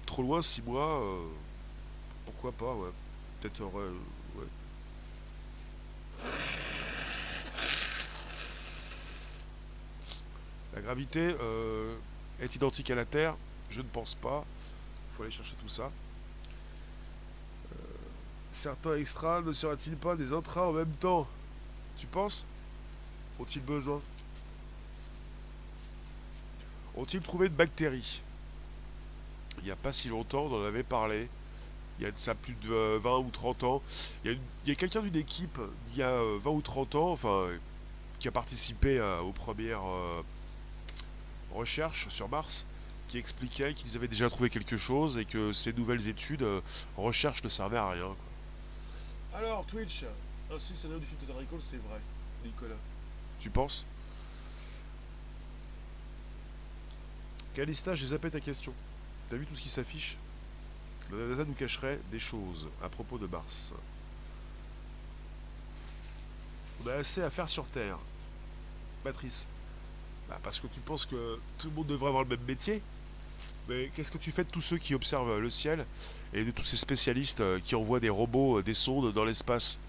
Trop 0.05 0.23
loin, 0.23 0.41
6 0.41 0.63
mois, 0.63 1.01
euh, 1.01 1.27
pourquoi 2.25 2.51
pas, 2.51 2.73
ouais. 2.73 2.89
Peut-être, 3.39 3.61
euh. 3.77 3.93
La 10.73 10.81
gravité 10.81 11.35
euh, 11.39 11.95
est 12.39 12.55
identique 12.55 12.89
à 12.91 12.95
la 12.95 13.05
Terre. 13.05 13.35
Je 13.69 13.81
ne 13.81 13.87
pense 13.87 14.15
pas. 14.15 14.45
Faut 15.15 15.23
aller 15.23 15.31
chercher 15.31 15.55
tout 15.61 15.67
ça. 15.69 15.91
Euh, 17.71 17.75
certains 18.51 18.95
extras 18.95 19.41
ne 19.41 19.51
seraient-ils 19.51 19.97
pas 19.97 20.15
des 20.15 20.33
intras 20.33 20.67
en 20.67 20.73
même 20.73 20.93
temps? 20.93 21.27
Tu 21.97 22.07
penses? 22.07 22.45
Ont-ils 23.39 23.61
besoin? 23.61 24.01
Ont-ils 26.95 27.21
trouvé 27.21 27.49
de 27.49 27.53
bactéries 27.53 28.21
Il 29.59 29.65
n'y 29.65 29.71
a 29.71 29.75
pas 29.75 29.93
si 29.93 30.09
longtemps, 30.09 30.45
on 30.45 30.61
en 30.61 30.65
avait 30.65 30.83
parlé. 30.83 31.29
Il 32.01 32.05
y 32.05 32.07
a 32.07 32.11
de 32.11 32.17
ça 32.17 32.33
plus 32.33 32.55
de 32.55 32.97
20 32.97 33.19
ou 33.19 33.29
30 33.29 33.63
ans. 33.63 33.83
Il 34.25 34.39
y 34.65 34.71
a, 34.71 34.75
quelqu'un 34.75 35.03
d'une 35.03 35.15
équipe, 35.15 35.59
il 35.91 35.99
y 35.99 36.01
a 36.01 36.19
20 36.39 36.49
ou 36.49 36.61
30 36.61 36.95
ans, 36.95 37.11
enfin, 37.11 37.47
qui 38.17 38.27
a 38.27 38.31
participé 38.31 38.99
aux 38.99 39.31
premières 39.31 39.85
euh, 39.85 40.23
recherches 41.53 42.09
sur 42.09 42.27
Mars 42.27 42.65
qui 43.07 43.19
expliquait 43.19 43.75
qu'ils 43.75 43.97
avaient 43.97 44.07
déjà 44.07 44.29
trouvé 44.29 44.49
quelque 44.49 44.77
chose 44.77 45.17
et 45.17 45.25
que 45.25 45.51
ces 45.51 45.73
nouvelles 45.73 46.07
études, 46.07 46.43
euh, 46.43 46.61
recherches 46.97 47.43
ne 47.43 47.49
servaient 47.49 47.77
à 47.77 47.89
rien. 47.89 48.15
Alors, 49.35 49.65
Twitch, 49.65 50.05
ainsi 50.51 50.75
scénario 50.77 51.01
du 51.01 51.05
film 51.05 51.19
Total 51.19 51.35
Recall, 51.35 51.61
c'est 51.61 51.77
vrai, 51.77 51.99
Nicolas. 52.43 52.75
Tu 53.41 53.49
penses? 53.49 53.85
Calista, 57.53 57.93
j'ai 57.93 58.07
zappé 58.07 58.31
ta 58.31 58.39
question. 58.39 58.73
T'as 59.29 59.35
vu 59.35 59.45
tout 59.45 59.55
ce 59.55 59.61
qui 59.61 59.69
s'affiche? 59.69 60.17
La 61.11 61.27
NASA 61.27 61.43
nous 61.43 61.53
cacherait 61.53 61.99
des 62.11 62.19
choses 62.19 62.69
à 62.83 62.89
propos 62.89 63.17
de 63.17 63.27
Mars. 63.27 63.73
On 66.83 66.87
a 66.87 66.93
assez 66.93 67.21
à 67.21 67.29
faire 67.29 67.49
sur 67.49 67.65
Terre. 67.67 67.97
Patrice. 69.03 69.47
Bah 70.29 70.39
parce 70.43 70.59
que 70.59 70.67
tu 70.67 70.79
penses 70.79 71.05
que 71.05 71.39
tout 71.57 71.69
le 71.69 71.75
monde 71.75 71.87
devrait 71.87 72.07
avoir 72.07 72.23
le 72.23 72.29
même 72.29 72.45
métier 72.47 72.81
mais 73.69 73.91
qu'est-ce 73.95 74.11
que 74.11 74.17
tu 74.17 74.31
fais 74.31 74.43
de 74.43 74.49
tous 74.49 74.61
ceux 74.61 74.77
qui 74.77 74.95
observent 74.95 75.39
le 75.39 75.49
ciel 75.49 75.85
et 76.33 76.43
de 76.43 76.51
tous 76.51 76.63
ces 76.63 76.77
spécialistes 76.77 77.41
euh, 77.41 77.59
qui 77.63 77.75
envoient 77.75 77.99
des 77.99 78.09
robots, 78.09 78.59
euh, 78.59 78.63
des 78.63 78.73
sondes 78.73 79.13
dans 79.13 79.23
l'espace? 79.23 79.79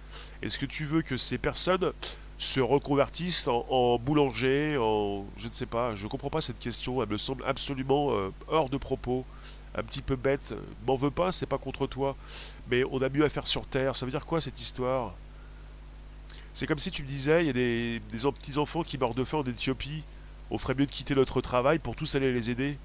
Est-ce 0.43 0.59
que 0.59 0.67
tu 0.67 0.85
veux 0.85 1.03
que 1.03 1.17
ces 1.17 1.39
personnes 1.39 1.93
se 2.39 2.61
reconvertissent 2.61 3.49
en, 3.49 3.99
boulanger, 3.99 4.77
en 4.77 5.25
je 5.37 5.47
ne 5.47 5.53
sais 5.53 5.67
pas, 5.67 5.95
je 5.95 6.07
comprends 6.07 6.29
pas 6.29 6.41
cette 6.41 6.59
question, 6.59 7.03
elle 7.03 7.09
me 7.09 7.17
semble 7.17 7.45
absolument 7.47 8.13
euh, 8.13 8.31
hors 8.49 8.69
de 8.69 8.77
propos, 8.77 9.25
un 9.75 9.83
petit 9.83 10.03
peu 10.03 10.17
bête. 10.17 10.55
M'en 10.87 10.97
veux 10.97 11.11
pas, 11.11 11.33
c'est 11.33 11.47
pas 11.47 11.59
contre 11.59 11.87
toi, 11.87 12.17
mais 12.71 12.85
on 12.91 13.01
a 13.03 13.09
mieux 13.09 13.25
à 13.25 13.29
faire 13.29 13.47
sur 13.47 13.67
Terre. 13.67 13.97
Ça 13.97 14.07
veut 14.07 14.13
dire 14.13 14.27
quoi 14.27 14.41
cette 14.41 14.61
histoire? 14.61 15.15
C'est 16.55 16.67
comme 16.67 16.79
si 16.79 16.91
tu 16.91 17.03
me 17.03 17.09
disais, 17.09 17.45
il 17.45 17.47
y 17.47 17.51
a 17.51 17.53
des, 17.53 18.03
petits 18.11 18.59
enfants 18.59 18.83
qui 18.83 18.99
meurent 18.99 19.15
de 19.15 19.25
faim 19.25 19.39
en 19.39 19.45
Éthiopie. 19.45 20.05
On 20.51 20.59
ferait 20.59 20.75
mieux 20.75 20.87
de 20.87 20.91
quitter 20.91 21.15
notre 21.15 21.41
travail 21.41 21.79
pour 21.79 21.97
tous 21.97 22.15
aller 22.15 22.33
les 22.33 22.51
aider. 22.51 22.77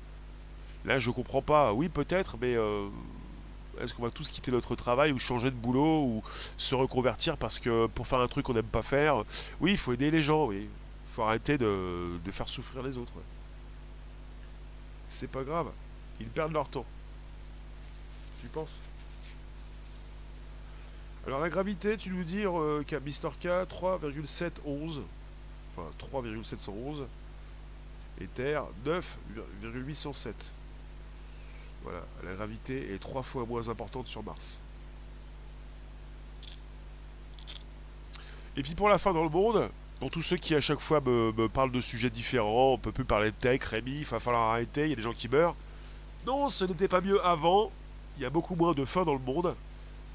Là, 0.86 1.00
je 1.00 1.12
comprends 1.12 1.42
pas. 1.42 1.74
Oui, 1.74 1.90
peut-être, 1.90 2.38
mais 2.40 2.56
euh, 2.56 2.88
est-ce 3.82 3.94
qu'on 3.94 4.04
va 4.04 4.10
tous 4.10 4.30
quitter 4.30 4.52
notre 4.52 4.76
travail 4.76 5.12
ou 5.12 5.20
changer 5.20 5.52
de 5.52 5.56
boulot 5.56 6.04
ou 6.04 6.24
se 6.58 6.76
reconvertir 6.76 7.36
parce 7.36 7.60
que 7.60 7.88
pour 7.88 8.08
faire 8.08 8.20
un 8.20 8.28
truc 8.28 8.46
qu'on 8.46 8.54
n'aime 8.54 8.64
pas 8.64 8.84
faire? 8.84 9.24
Oui, 9.60 9.72
il 9.72 9.78
faut 9.78 9.92
aider 9.92 10.12
les 10.12 10.22
gens, 10.22 10.46
oui. 10.46 10.70
Il 11.08 11.14
faut 11.14 11.24
arrêter 11.24 11.58
de, 11.58 12.20
faire 12.32 12.48
souffrir 12.48 12.84
les 12.84 12.98
autres. 12.98 13.12
C'est 15.10 15.30
pas 15.30 15.44
grave. 15.44 15.68
Ils 16.20 16.28
perdent 16.28 16.54
leur 16.54 16.68
temps. 16.70 16.86
Tu 18.42 18.48
penses? 18.48 18.78
Alors 21.26 21.40
la 21.40 21.50
gravité, 21.50 21.98
tu 21.98 22.10
nous 22.10 22.24
dis 22.24 22.46
euh, 22.46 22.84
qu'à 22.84 23.00
Mister 23.00 23.30
K, 23.40 23.68
3,711. 23.68 25.02
Enfin, 25.72 25.90
3,711. 25.98 27.06
Et 28.22 28.28
Terre, 28.28 28.64
9,807. 28.86 30.54
Voilà, 31.84 32.00
la 32.24 32.34
gravité 32.34 32.94
est 32.94 33.00
trois 33.00 33.24
fois 33.24 33.46
moins 33.46 33.70
importante 33.70 34.08
sur 34.08 34.24
Mars. 34.24 34.60
Et 38.56 38.64
puis 38.64 38.74
pour 38.74 38.90
la 38.90 38.98
fin 38.98 39.14
dans 39.14 39.24
le 39.24 39.30
monde, 39.30 39.70
pour 40.00 40.10
tous 40.10 40.24
ceux 40.24 40.38
qui 40.38 40.56
à 40.56 40.62
chaque 40.62 40.80
fois 40.80 41.00
me, 41.00 41.48
parlent 41.48 41.72
de 41.72 41.82
sujets 41.82 42.10
différents, 42.10 42.74
on 42.74 42.78
peut 42.78 42.92
plus 42.92 43.06
parler 43.06 43.32
de 43.32 43.36
tech, 43.36 43.64
Rémi, 43.64 44.00
il 44.00 44.06
va 44.06 44.20
falloir 44.20 44.52
arrêter, 44.52 44.86
il 44.86 44.90
y 44.90 44.94
a 44.94 44.96
des 44.96 45.02
gens 45.02 45.14
qui 45.14 45.30
meurent. 45.30 45.56
Non, 46.28 46.50
ce 46.50 46.66
n'était 46.66 46.90
pas 46.90 47.00
mieux 47.00 47.26
avant, 47.26 47.72
il 48.18 48.24
y 48.24 48.26
a 48.26 48.30
beaucoup 48.30 48.56
moins 48.56 48.74
de 48.74 48.84
faim 48.84 49.06
dans 49.06 49.14
le 49.14 49.20
monde. 49.20 49.56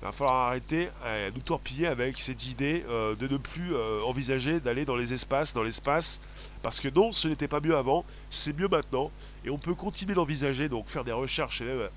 Il 0.03 0.05
va 0.05 0.13
falloir 0.13 0.49
arrêter 0.49 0.91
à 1.03 1.31
nous 1.31 1.41
torpiller 1.41 1.87
avec 1.87 2.21
cette 2.21 2.47
idée 2.47 2.85
euh, 2.87 3.15
de 3.15 3.27
ne 3.27 3.39
plus 3.39 3.75
euh, 3.75 4.03
envisager 4.03 4.61
d'aller 4.61 4.85
dans 4.85 4.95
les 4.95 5.15
espaces, 5.15 5.55
dans 5.55 5.63
l'espace, 5.63 6.21
parce 6.63 6.81
que 6.81 6.89
non, 6.89 7.13
ce 7.13 7.29
n'était 7.29 7.49
pas 7.49 7.61
mieux 7.61 7.75
avant, 7.75 8.05
c'est 8.29 8.55
mieux 8.59 8.69
maintenant, 8.69 9.11
et 9.43 9.49
on 9.49 9.57
peut 9.57 9.75
continuer 9.75 10.13
d'envisager, 10.13 10.69
donc 10.69 10.87
faire 10.87 11.03
des 11.03 11.13
recherches 11.13 11.63
et 11.63 11.89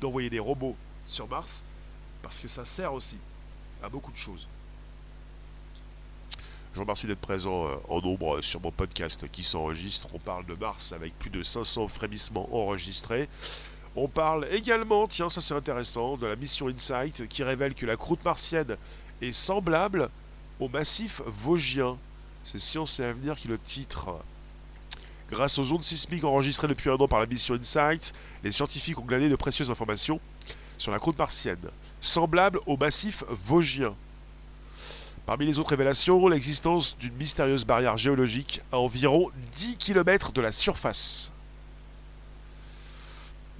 d'envoyer 0.00 0.30
des 0.30 0.38
robots 0.38 0.76
sur 1.04 1.28
Mars, 1.28 1.62
parce 2.22 2.40
que 2.40 2.48
ça 2.48 2.64
sert 2.64 2.94
aussi 2.94 3.18
à 3.82 3.90
beaucoup 3.90 4.12
de 4.12 4.16
choses. 4.16 4.48
Je 6.72 6.76
vous 6.76 6.82
remercie 6.82 7.06
d'être 7.06 7.18
présent 7.18 7.66
euh, 7.66 7.74
en 7.88 8.00
nombre 8.00 8.40
sur 8.42 8.60
mon 8.60 8.70
podcast 8.70 9.24
qui 9.30 9.42
s'enregistre. 9.42 10.06
On 10.12 10.18
parle 10.18 10.44
de 10.46 10.54
Mars 10.54 10.92
avec 10.92 11.18
plus 11.18 11.30
de 11.30 11.42
500 11.42 11.88
frémissements 11.88 12.48
enregistrés. 12.52 13.28
On 13.96 14.06
parle 14.06 14.46
également, 14.52 15.06
tiens, 15.06 15.28
ça 15.28 15.40
c'est 15.40 15.54
intéressant, 15.54 16.16
de 16.16 16.26
la 16.26 16.36
mission 16.36 16.68
Insight 16.68 17.26
qui 17.28 17.42
révèle 17.42 17.74
que 17.74 17.86
la 17.86 17.96
croûte 17.96 18.24
martienne 18.24 18.76
est 19.22 19.32
semblable 19.32 20.10
au 20.60 20.68
massif 20.68 21.22
vosgien. 21.26 21.96
C'est 22.44 22.60
Science 22.60 23.00
et 23.00 23.04
Avenir 23.04 23.36
qui 23.36 23.48
le 23.48 23.58
titre. 23.58 24.16
Grâce 25.30 25.58
aux 25.58 25.72
ondes 25.72 25.82
sismiques 25.82 26.24
enregistrées 26.24 26.68
depuis 26.68 26.90
un 26.90 26.94
an 26.94 27.08
par 27.08 27.20
la 27.20 27.26
mission 27.26 27.54
InSight, 27.54 28.12
les 28.44 28.52
scientifiques 28.52 28.98
ont 28.98 29.04
glané 29.04 29.28
de 29.28 29.36
précieuses 29.36 29.70
informations 29.70 30.20
sur 30.78 30.92
la 30.92 30.98
croûte 30.98 31.18
martienne, 31.18 31.58
semblable 32.00 32.60
au 32.66 32.76
massif 32.76 33.24
vosgien. 33.28 33.94
Parmi 35.28 35.44
les 35.44 35.58
autres 35.58 35.68
révélations, 35.68 36.26
l'existence 36.26 36.96
d'une 36.96 37.12
mystérieuse 37.12 37.66
barrière 37.66 37.98
géologique 37.98 38.62
à 38.72 38.78
environ 38.78 39.30
10 39.56 39.76
km 39.76 40.32
de 40.32 40.40
la 40.40 40.50
surface. 40.50 41.30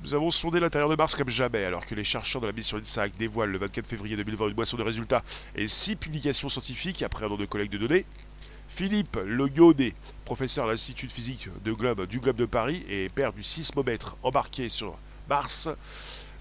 Nous 0.03 0.15
avons 0.15 0.31
sondé 0.31 0.61
l'intérieur 0.61 0.89
de 0.89 0.97
Mars 0.97 1.15
comme 1.15 1.29
jamais, 1.29 1.65
alors 1.65 1.85
que 1.85 1.95
les 1.95 2.05
chercheurs 2.05 2.41
de 2.41 2.47
la 2.47 2.55
mission 2.55 2.79
InSight 2.79 3.19
dévoilent 3.19 3.51
le 3.51 3.59
24 3.59 3.87
février 3.87 4.17
2020 4.17 4.49
une 4.49 4.55
boisson 4.55 4.79
de 4.79 4.83
résultats 4.83 5.23
et 5.55 5.69
6 5.69 5.97
publications 5.97 6.49
scientifiques 6.49 7.03
après 7.03 7.27
un 7.27 7.29
an 7.29 7.37
de 7.37 7.45
collecte 7.45 7.75
de 7.75 7.87
données. 7.87 8.07
Philippe 8.71 9.19
Lognodé, 9.23 9.95
professeur 10.25 10.65
à 10.65 10.69
l'Institut 10.69 11.09
de 11.09 11.13
physique 11.13 11.51
de 11.67 11.73
Globe, 11.73 12.07
du 12.07 12.19
Globe 12.19 12.37
de 12.37 12.47
Paris 12.47 12.83
et 12.89 13.11
père 13.11 13.35
du 13.35 13.43
sismomètre 13.43 14.17
embarqué 14.23 14.71
sur 14.71 14.97
Mars, 15.29 15.69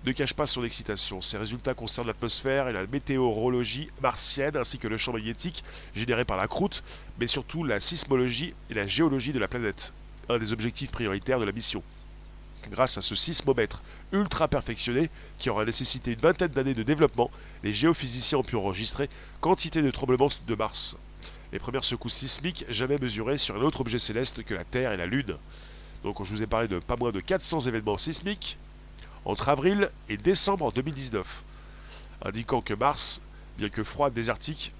ne 0.08 0.14
cache 0.14 0.34
pas 0.34 0.46
son 0.46 0.64
excitation. 0.64 1.22
Ces 1.22 1.38
résultats 1.38 1.74
concernent 1.74 2.08
l'atmosphère 2.08 2.70
et 2.70 2.74
la 2.74 2.88
météorologie 2.88 3.90
martienne, 4.02 4.56
ainsi 4.56 4.78
que 4.78 4.88
le 4.88 4.98
champ 4.98 5.14
magnétique 5.14 5.64
généré 5.94 6.24
par 6.24 6.38
la 6.38 6.48
croûte, 6.48 6.84
mais 7.20 7.28
surtout 7.28 7.64
la 7.64 7.80
sismologie 7.80 8.54
et 8.70 8.74
la 8.74 8.88
géologie 8.88 9.34
de 9.34 9.40
la 9.40 9.48
planète, 9.48 9.94
un 10.30 10.38
des 10.38 10.54
objectifs 10.54 10.92
prioritaires 10.92 11.40
de 11.40 11.46
la 11.46 11.52
mission 11.52 11.84
grâce 12.70 12.98
à 12.98 13.02
ce 13.02 13.16
sismomètre 13.16 13.82
ultra 14.12 14.48
perfectionné 14.48 15.10
qui 15.40 15.50
aura 15.50 15.66
nécessité 15.66 16.12
une 16.12 16.20
vingtaine 16.20 16.50
d'années 16.50 16.74
de 16.74 16.84
développement, 16.84 17.32
les 17.64 17.74
géophysiciens 17.74 18.40
ont 18.40 18.44
pu 18.44 18.56
enregistrer 18.56 19.10
quantité 19.42 19.82
de 19.82 19.92
tremblements 19.92 20.30
de 20.46 20.56
Mars. 20.56 20.98
Les 21.52 21.60
premières 21.60 21.84
secousses 21.84 22.14
sismiques 22.14 22.66
jamais 22.70 22.98
mesurées 22.98 23.38
sur 23.38 23.56
un 23.56 23.62
autre 23.62 23.82
objet 23.82 24.00
céleste 24.00 24.44
que 24.44 24.54
la 24.54 24.66
Terre 24.66 24.92
et 24.92 24.98
la 24.98 25.06
Lune. 25.06 25.38
Donc 26.04 26.24
je 26.24 26.30
vous 26.30 26.44
ai 26.44 26.48
parlé 26.48 26.68
de 26.68 26.80
pas 26.80 26.98
moins 26.98 27.12
de 27.12 27.20
400 27.20 27.62
événements 27.62 27.98
sismiques 27.98 28.58
entre 29.28 29.50
avril 29.50 29.92
et 30.08 30.16
décembre 30.16 30.72
2019, 30.72 31.44
indiquant 32.24 32.62
que 32.62 32.74
Mars, 32.74 33.22
bien 33.58 33.68
que 33.68 33.84
froide, 33.84 34.14
désertique, 34.14 34.74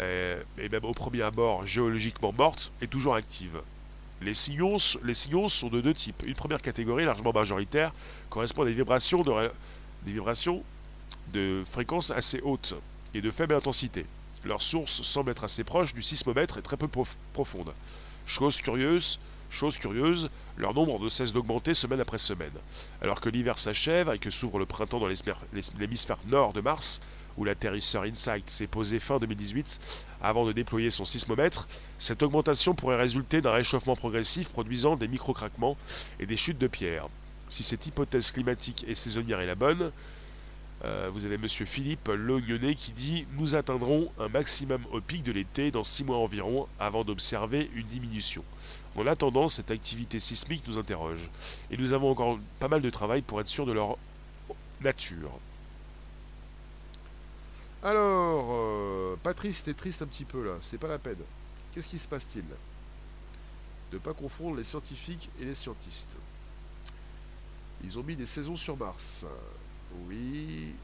euh, 0.00 0.42
et 0.56 0.70
même 0.70 0.86
au 0.86 0.94
premier 0.94 1.20
abord 1.20 1.66
géologiquement 1.66 2.32
morte, 2.32 2.72
est 2.80 2.86
toujours 2.86 3.14
active. 3.14 3.60
Les 4.22 4.32
signaux, 4.32 4.78
les 5.04 5.12
signaux 5.12 5.48
sont 5.48 5.68
de 5.68 5.82
deux 5.82 5.92
types. 5.92 6.22
Une 6.26 6.34
première 6.34 6.62
catégorie, 6.62 7.04
largement 7.04 7.32
majoritaire, 7.32 7.92
correspond 8.30 8.62
à 8.62 8.64
des 8.64 8.72
vibrations 8.72 9.20
de, 9.20 9.50
des 10.04 10.12
vibrations 10.12 10.64
de 11.34 11.62
fréquence 11.70 12.10
assez 12.10 12.40
haute 12.40 12.74
et 13.12 13.20
de 13.20 13.30
faible 13.30 13.54
intensité. 13.54 14.06
Leur 14.46 14.62
source 14.62 15.02
semble 15.02 15.30
être 15.30 15.44
assez 15.44 15.62
proche 15.62 15.92
du 15.92 16.02
sismomètre 16.02 16.56
et 16.56 16.62
très 16.62 16.78
peu 16.78 16.88
profonde. 17.34 17.74
Chose 18.24 18.62
curieuse, 18.62 19.20
chose 19.50 19.78
curieuse, 19.78 20.30
leur 20.56 20.74
nombre 20.74 21.02
ne 21.02 21.08
cesse 21.08 21.32
d'augmenter 21.32 21.74
semaine 21.74 22.00
après 22.00 22.18
semaine. 22.18 22.52
Alors 23.02 23.20
que 23.20 23.28
l'hiver 23.28 23.58
s'achève 23.58 24.10
et 24.14 24.18
que 24.18 24.30
s'ouvre 24.30 24.58
le 24.58 24.66
printemps 24.66 25.00
dans 25.00 25.08
l'hémisphère 25.08 26.18
nord 26.28 26.52
de 26.52 26.60
Mars, 26.60 27.00
où 27.36 27.44
l'atterrisseur 27.44 28.02
InSight 28.02 28.50
s'est 28.50 28.66
posé 28.66 28.98
fin 28.98 29.18
2018 29.18 29.80
avant 30.20 30.44
de 30.44 30.52
déployer 30.52 30.90
son 30.90 31.04
sismomètre, 31.04 31.68
cette 31.96 32.22
augmentation 32.22 32.74
pourrait 32.74 32.96
résulter 32.96 33.40
d'un 33.40 33.52
réchauffement 33.52 33.96
progressif 33.96 34.48
produisant 34.48 34.96
des 34.96 35.08
micro-craquements 35.08 35.76
et 36.18 36.26
des 36.26 36.36
chutes 36.36 36.58
de 36.58 36.66
pierres. 36.66 37.06
Si 37.48 37.62
cette 37.62 37.86
hypothèse 37.86 38.30
climatique 38.32 38.84
et 38.88 38.94
saisonnière 38.94 39.40
est 39.40 39.46
la 39.46 39.54
bonne, 39.54 39.92
euh, 40.84 41.10
vous 41.12 41.24
avez 41.24 41.34
M. 41.34 41.48
Philippe 41.48 42.08
Loguenet 42.08 42.74
qui 42.74 42.92
dit 42.92 43.26
Nous 43.36 43.56
atteindrons 43.56 44.12
un 44.20 44.28
maximum 44.28 44.82
au 44.92 45.00
pic 45.00 45.22
de 45.22 45.32
l'été 45.32 45.70
dans 45.70 45.82
6 45.82 46.04
mois 46.04 46.18
environ 46.18 46.68
avant 46.78 47.04
d'observer 47.04 47.70
une 47.74 47.86
diminution. 47.86 48.44
En 48.98 49.06
attendant, 49.06 49.46
cette 49.46 49.70
activité 49.70 50.18
sismique 50.18 50.66
nous 50.66 50.76
interroge. 50.76 51.30
Et 51.70 51.76
nous 51.76 51.92
avons 51.92 52.10
encore 52.10 52.38
pas 52.58 52.66
mal 52.66 52.82
de 52.82 52.90
travail 52.90 53.22
pour 53.22 53.40
être 53.40 53.46
sûr 53.46 53.64
de 53.64 53.70
leur 53.70 53.96
nature. 54.80 55.30
Alors, 57.84 58.48
euh, 58.50 59.14
Patrice, 59.22 59.62
t'es 59.62 59.74
triste 59.74 60.02
un 60.02 60.06
petit 60.06 60.24
peu 60.24 60.44
là, 60.44 60.56
c'est 60.60 60.78
pas 60.78 60.88
la 60.88 60.98
peine. 60.98 61.22
Qu'est-ce 61.72 61.86
qui 61.86 61.98
se 61.98 62.08
passe-t-il? 62.08 62.44
De 63.92 63.96
ne 63.96 63.98
pas 63.98 64.14
confondre 64.14 64.56
les 64.56 64.64
scientifiques 64.64 65.30
et 65.40 65.44
les 65.44 65.54
scientistes. 65.54 66.16
Ils 67.84 67.98
ont 68.00 68.02
mis 68.02 68.16
des 68.16 68.26
saisons 68.26 68.56
sur 68.56 68.76
Mars. 68.76 69.24
Oui. 70.08 70.74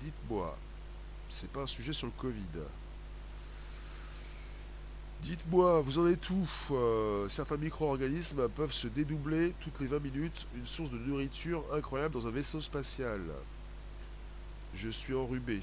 Dites-moi, 0.00 0.56
c'est 1.28 1.50
pas 1.50 1.62
un 1.62 1.66
sujet 1.66 1.92
sur 1.92 2.06
le 2.06 2.12
Covid. 2.16 2.62
Dites-moi, 5.22 5.80
vous 5.80 5.98
en 5.98 6.08
êtes 6.08 6.30
où 6.30 6.46
euh, 6.70 7.28
Certains 7.28 7.56
micro-organismes 7.56 8.48
peuvent 8.48 8.72
se 8.72 8.88
dédoubler 8.88 9.52
toutes 9.60 9.80
les 9.80 9.86
20 9.86 9.98
minutes, 10.00 10.46
une 10.56 10.66
source 10.66 10.90
de 10.90 10.98
nourriture 10.98 11.62
incroyable 11.74 12.14
dans 12.14 12.26
un 12.26 12.30
vaisseau 12.30 12.60
spatial. 12.60 13.20
Je 14.74 14.88
suis 14.88 15.14
enrhumé. 15.14 15.60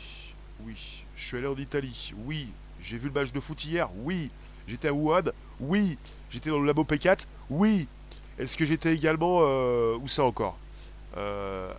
Oui. 0.61 1.05
Je 1.15 1.27
suis 1.27 1.37
allé 1.37 1.47
en 1.47 1.55
Italie. 1.55 2.13
Oui. 2.25 2.51
J'ai 2.81 2.97
vu 2.97 3.07
le 3.07 3.13
match 3.13 3.31
de 3.31 3.39
foot 3.39 3.63
hier. 3.65 3.89
Oui. 3.97 4.29
J'étais 4.67 4.89
à 4.89 4.93
Wuhan. 4.93 5.31
Oui. 5.59 5.97
J'étais 6.29 6.49
dans 6.49 6.59
le 6.59 6.67
labo 6.67 6.83
P4. 6.83 7.25
Oui. 7.49 7.87
Est-ce 8.37 8.55
que 8.55 8.65
j'étais 8.65 8.93
également. 8.93 9.39
Euh, 9.41 9.97
où 9.97 10.07
ça 10.07 10.23
encore? 10.23 10.57
Euh, 11.15 11.73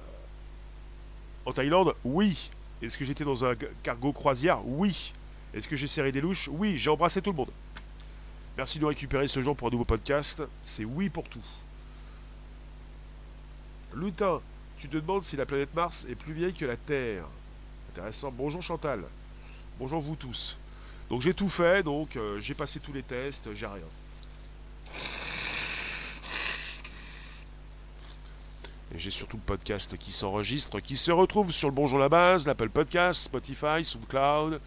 En 1.45 1.53
Thaïlande? 1.53 1.95
Oui. 2.05 2.51
Est-ce 2.83 2.99
que 2.99 3.05
j'étais 3.05 3.25
dans 3.25 3.45
un 3.45 3.55
cargo 3.83 4.12
croisière? 4.12 4.67
Oui. 4.67 5.12
Est-ce 5.55 5.69
que 5.69 5.77
j'ai 5.77 5.87
serré 5.87 6.11
des 6.12 6.21
louches? 6.21 6.49
Oui. 6.51 6.77
J'ai 6.77 6.91
embrassé 6.91 7.23
tout 7.23 7.31
le 7.31 7.37
monde. 7.37 7.51
Merci 8.59 8.81
de 8.81 8.87
récupérer 8.87 9.29
ce 9.29 9.40
jour 9.40 9.55
pour 9.55 9.68
un 9.68 9.71
nouveau 9.71 9.85
podcast. 9.85 10.42
C'est 10.64 10.85
oui 10.85 11.09
pour 11.11 11.29
tout. 11.29 11.44
Lutin, 13.94 14.40
tu 14.79 14.88
te 14.88 14.97
demandes 14.97 15.23
si 15.23 15.37
la 15.37 15.47
planète 15.47 15.73
Mars 15.75 16.05
est 16.11 16.16
plus 16.16 16.33
vieille 16.33 16.55
que 16.55 16.64
la 16.64 16.77
Terre. 16.77 17.23
Intéressant. 17.92 18.33
Bonjour 18.33 18.61
Chantal. 18.61 19.05
Bonjour 19.79 20.01
vous 20.01 20.16
tous. 20.16 20.59
Donc 21.09 21.21
j'ai 21.21 21.35
tout 21.35 21.49
fait, 21.49 21.85
donc 21.85 22.16
euh, 22.16 22.40
j'ai 22.40 22.55
passé 22.55 22.81
tous 22.81 22.92
les 22.92 23.05
tests, 23.05 23.55
j'ai 23.55 23.66
rien. 23.66 23.77
Et 28.92 28.99
j'ai 28.99 29.12
surtout 29.12 29.37
le 29.37 29.42
podcast 29.42 29.97
qui 29.97 30.11
s'enregistre, 30.11 30.81
qui 30.81 30.97
se 30.97 31.12
retrouve 31.12 31.53
sur 31.53 31.68
le 31.68 31.75
Bonjour 31.77 32.01
la 32.01 32.09
base, 32.09 32.49
l'Apple 32.49 32.71
Podcast, 32.71 33.23
Spotify, 33.23 33.85
SoundCloud, 33.85 34.61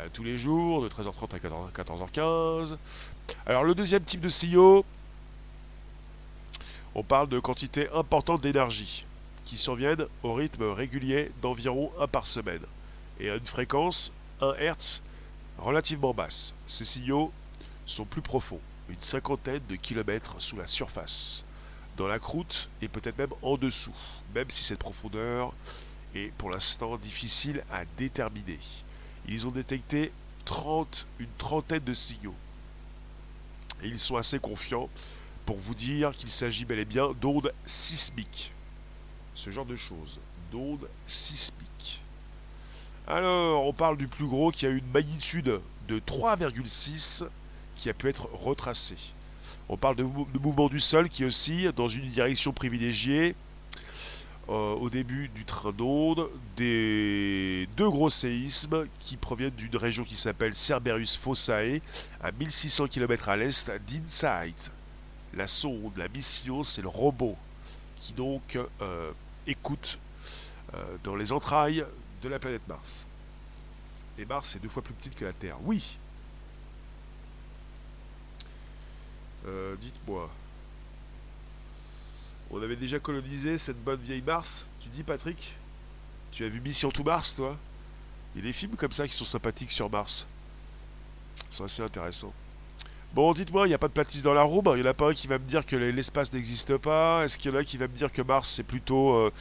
euh, 0.00 0.08
tous 0.14 0.24
les 0.24 0.38
jours, 0.38 0.80
de 0.80 0.88
13h30 0.88 1.34
à 1.34 1.82
14h15. 1.82 2.78
Alors 3.46 3.64
le 3.64 3.74
deuxième 3.74 4.04
type 4.04 4.20
de 4.20 4.28
CEO, 4.28 4.84
on 6.94 7.02
parle 7.02 7.28
de 7.28 7.38
quantité 7.38 7.88
importante 7.94 8.40
d'énergie 8.40 9.04
qui 9.44 9.56
surviennent 9.56 10.06
au 10.22 10.34
rythme 10.34 10.64
régulier 10.64 11.30
d'environ 11.40 11.90
1 12.00 12.06
par 12.08 12.26
semaine 12.26 12.62
et 13.18 13.30
à 13.30 13.36
une 13.36 13.46
fréquence 13.46 14.12
1 14.40 14.52
Hz 14.60 15.02
relativement 15.58 16.12
basse. 16.12 16.54
Ces 16.66 16.84
signaux 16.84 17.32
sont 17.86 18.04
plus 18.04 18.22
profonds, 18.22 18.60
une 18.88 19.00
cinquantaine 19.00 19.62
de 19.68 19.76
kilomètres 19.76 20.36
sous 20.38 20.56
la 20.56 20.66
surface, 20.66 21.44
dans 21.96 22.06
la 22.06 22.18
croûte 22.18 22.68
et 22.82 22.88
peut-être 22.88 23.18
même 23.18 23.32
en 23.42 23.56
dessous, 23.56 23.94
même 24.34 24.50
si 24.50 24.62
cette 24.64 24.78
profondeur 24.78 25.52
est 26.14 26.32
pour 26.38 26.50
l'instant 26.50 26.96
difficile 26.96 27.64
à 27.70 27.84
déterminer. 27.96 28.58
Ils 29.26 29.46
ont 29.46 29.50
détecté 29.50 30.12
30, 30.44 31.06
une 31.18 31.32
trentaine 31.38 31.84
de 31.84 31.94
signaux. 31.94 32.34
Et 33.82 33.88
ils 33.88 33.98
sont 33.98 34.16
assez 34.16 34.38
confiants 34.38 34.88
pour 35.46 35.56
vous 35.56 35.74
dire 35.74 36.12
qu'il 36.16 36.28
s'agit 36.28 36.64
bel 36.64 36.78
et 36.78 36.84
bien 36.84 37.12
d'ondes 37.20 37.52
sismiques 37.64 38.52
ce 39.38 39.50
genre 39.50 39.64
de 39.64 39.76
choses, 39.76 40.18
d'ondes 40.50 40.88
sismiques. 41.06 42.02
Alors, 43.06 43.64
on 43.64 43.72
parle 43.72 43.96
du 43.96 44.08
plus 44.08 44.26
gros 44.26 44.50
qui 44.50 44.66
a 44.66 44.68
une 44.68 44.86
magnitude 44.92 45.60
de 45.86 46.00
3,6 46.00 47.24
qui 47.76 47.88
a 47.88 47.94
pu 47.94 48.08
être 48.08 48.28
retracé. 48.32 48.96
On 49.68 49.76
parle 49.76 49.94
de, 49.94 50.02
mouvement 50.02 50.68
du 50.68 50.80
sol 50.80 51.08
qui 51.08 51.24
oscille 51.24 51.72
dans 51.76 51.86
une 51.86 52.08
direction 52.08 52.52
privilégiée 52.52 53.36
euh, 54.48 54.74
au 54.76 54.88
début 54.88 55.28
du 55.28 55.44
train 55.44 55.72
d'onde, 55.72 56.30
des 56.56 57.68
deux 57.76 57.90
gros 57.90 58.08
séismes 58.08 58.86
qui 58.98 59.18
proviennent 59.18 59.50
d'une 59.50 59.76
région 59.76 60.04
qui 60.04 60.14
s'appelle 60.14 60.54
Cerberus 60.54 61.18
Fossae, 61.20 61.80
à 62.22 62.32
1600 62.32 62.86
km 62.88 63.28
à 63.28 63.36
l'est 63.36 63.70
d'Insight. 63.86 64.70
La 65.34 65.46
sonde, 65.46 65.92
la 65.98 66.08
mission, 66.08 66.62
c'est 66.62 66.80
le 66.80 66.88
robot 66.88 67.36
qui 68.00 68.14
donc 68.14 68.58
euh, 68.80 69.12
écoute 69.46 69.98
euh, 70.72 70.96
dans 71.04 71.14
les 71.14 71.30
entrailles 71.32 71.84
de 72.22 72.28
la 72.30 72.38
planète 72.38 72.66
Mars. 72.68 73.06
Et 74.18 74.24
Mars 74.24 74.56
est 74.56 74.60
deux 74.60 74.70
fois 74.70 74.82
plus 74.82 74.94
petite 74.94 75.14
que 75.14 75.26
la 75.26 75.32
Terre. 75.34 75.56
Oui 75.62 75.98
Dites-moi. 79.80 80.28
On 82.50 82.62
avait 82.62 82.76
déjà 82.76 82.98
colonisé 82.98 83.58
cette 83.58 83.82
bonne 83.82 84.00
vieille 84.00 84.22
Mars. 84.22 84.66
Tu 84.80 84.88
dis 84.88 85.02
Patrick 85.02 85.56
Tu 86.32 86.44
as 86.44 86.48
vu 86.48 86.60
Mission 86.60 86.90
to 86.90 87.04
Mars 87.04 87.34
toi? 87.34 87.56
Il 88.34 88.40
y 88.40 88.44
a 88.44 88.48
des 88.48 88.52
films 88.52 88.76
comme 88.76 88.92
ça 88.92 89.06
qui 89.06 89.14
sont 89.14 89.24
sympathiques 89.24 89.70
sur 89.70 89.90
Mars. 89.90 90.26
Ils 91.50 91.54
sont 91.54 91.64
assez 91.64 91.82
intéressants. 91.82 92.32
Bon, 93.14 93.32
dites-moi, 93.32 93.66
il 93.66 93.70
n'y 93.70 93.74
a 93.74 93.78
pas 93.78 93.88
de 93.88 93.94
platiste 93.94 94.22
dans 94.22 94.34
la 94.34 94.42
roue? 94.42 94.62
Il 94.66 94.74
n'y 94.74 94.82
en 94.82 94.90
a 94.90 94.94
pas 94.94 95.08
un 95.08 95.14
qui 95.14 95.26
va 95.26 95.38
me 95.38 95.44
dire 95.44 95.64
que 95.64 95.76
l'espace 95.76 96.32
n'existe 96.32 96.76
pas. 96.76 97.24
Est-ce 97.24 97.38
qu'il 97.38 97.50
y 97.50 97.54
en 97.54 97.58
a 97.58 97.64
qui 97.64 97.78
va 97.78 97.88
me 97.88 97.94
dire 97.94 98.12
que 98.12 98.20
Mars, 98.20 98.50
c'est 98.50 98.62
plutôt 98.62 99.14
euh, 99.14 99.32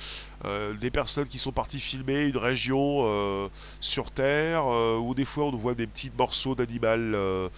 euh, 0.46 0.74
des 0.74 0.89
personnes 0.89 1.28
qui 1.28 1.38
sont 1.38 1.52
parties 1.52 1.82
filmer 1.82 2.24
une 2.24 2.38
région 2.38 3.04
euh, 3.06 3.50
sur 3.82 4.10
Terre 4.12 4.65
Ou 4.65 5.13
des 5.13 5.26
fois, 5.26 5.46
on 5.46 5.56
voit 5.56 5.76
des 5.76 5.86
petits 5.86 6.12
morceaux 6.17 6.56
d'animaux 6.56 7.50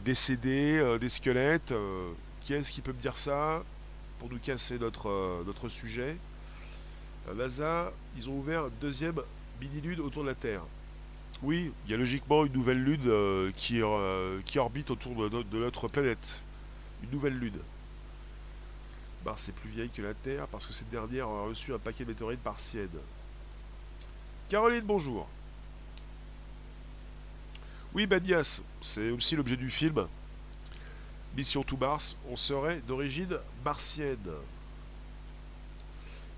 décédés, 0.00 0.98
des 1.00 1.08
squelettes 1.08 1.72
Qui 2.42 2.54
est-ce 2.54 2.70
qui 2.70 2.82
peut 2.82 2.92
me 2.92 3.00
dire 3.00 3.16
ça? 3.16 3.62
Pour 4.20 4.30
nous 4.30 4.38
casser 4.38 4.78
notre, 4.78 5.42
notre 5.44 5.68
sujet. 5.68 6.16
La 7.26 7.34
NASA, 7.34 7.92
ils 8.16 8.28
ont 8.28 8.38
ouvert 8.38 8.64
un 8.64 8.70
deuxième 8.80 9.20
mini-lune 9.60 10.00
autour 10.00 10.22
de 10.22 10.28
la 10.28 10.34
Terre. 10.34 10.62
Oui, 11.42 11.72
il 11.84 11.90
y 11.90 11.94
a 11.94 11.96
logiquement 11.96 12.44
une 12.44 12.52
nouvelle 12.52 12.82
lune 12.82 13.06
euh, 13.06 13.50
qui, 13.56 13.80
euh, 13.82 14.40
qui 14.44 14.58
orbite 14.58 14.90
autour 14.90 15.30
de, 15.30 15.58
notre 15.58 15.88
planète. 15.88 16.42
Une 17.02 17.10
nouvelle 17.10 17.38
lune. 17.38 17.58
Mars 19.24 19.48
est 19.48 19.52
plus 19.52 19.70
vieille 19.70 19.88
que 19.90 20.02
la 20.02 20.12
Terre 20.12 20.46
parce 20.48 20.66
que 20.66 20.72
cette 20.74 20.90
dernière 20.90 21.26
a 21.26 21.44
reçu 21.44 21.72
un 21.72 21.78
paquet 21.78 22.04
de 22.04 22.10
météorites 22.10 22.44
martiennes. 22.44 22.88
Caroline, 24.50 24.84
bonjour. 24.84 25.28
Oui, 27.94 28.06
Banias, 28.06 28.62
c'est 28.82 29.10
aussi 29.10 29.34
l'objet 29.34 29.56
du 29.56 29.70
film. 29.70 30.06
Mission 31.36 31.62
to 31.62 31.76
Mars, 31.76 32.16
on 32.28 32.36
serait 32.36 32.80
d'origine 32.86 33.38
martienne. 33.64 34.16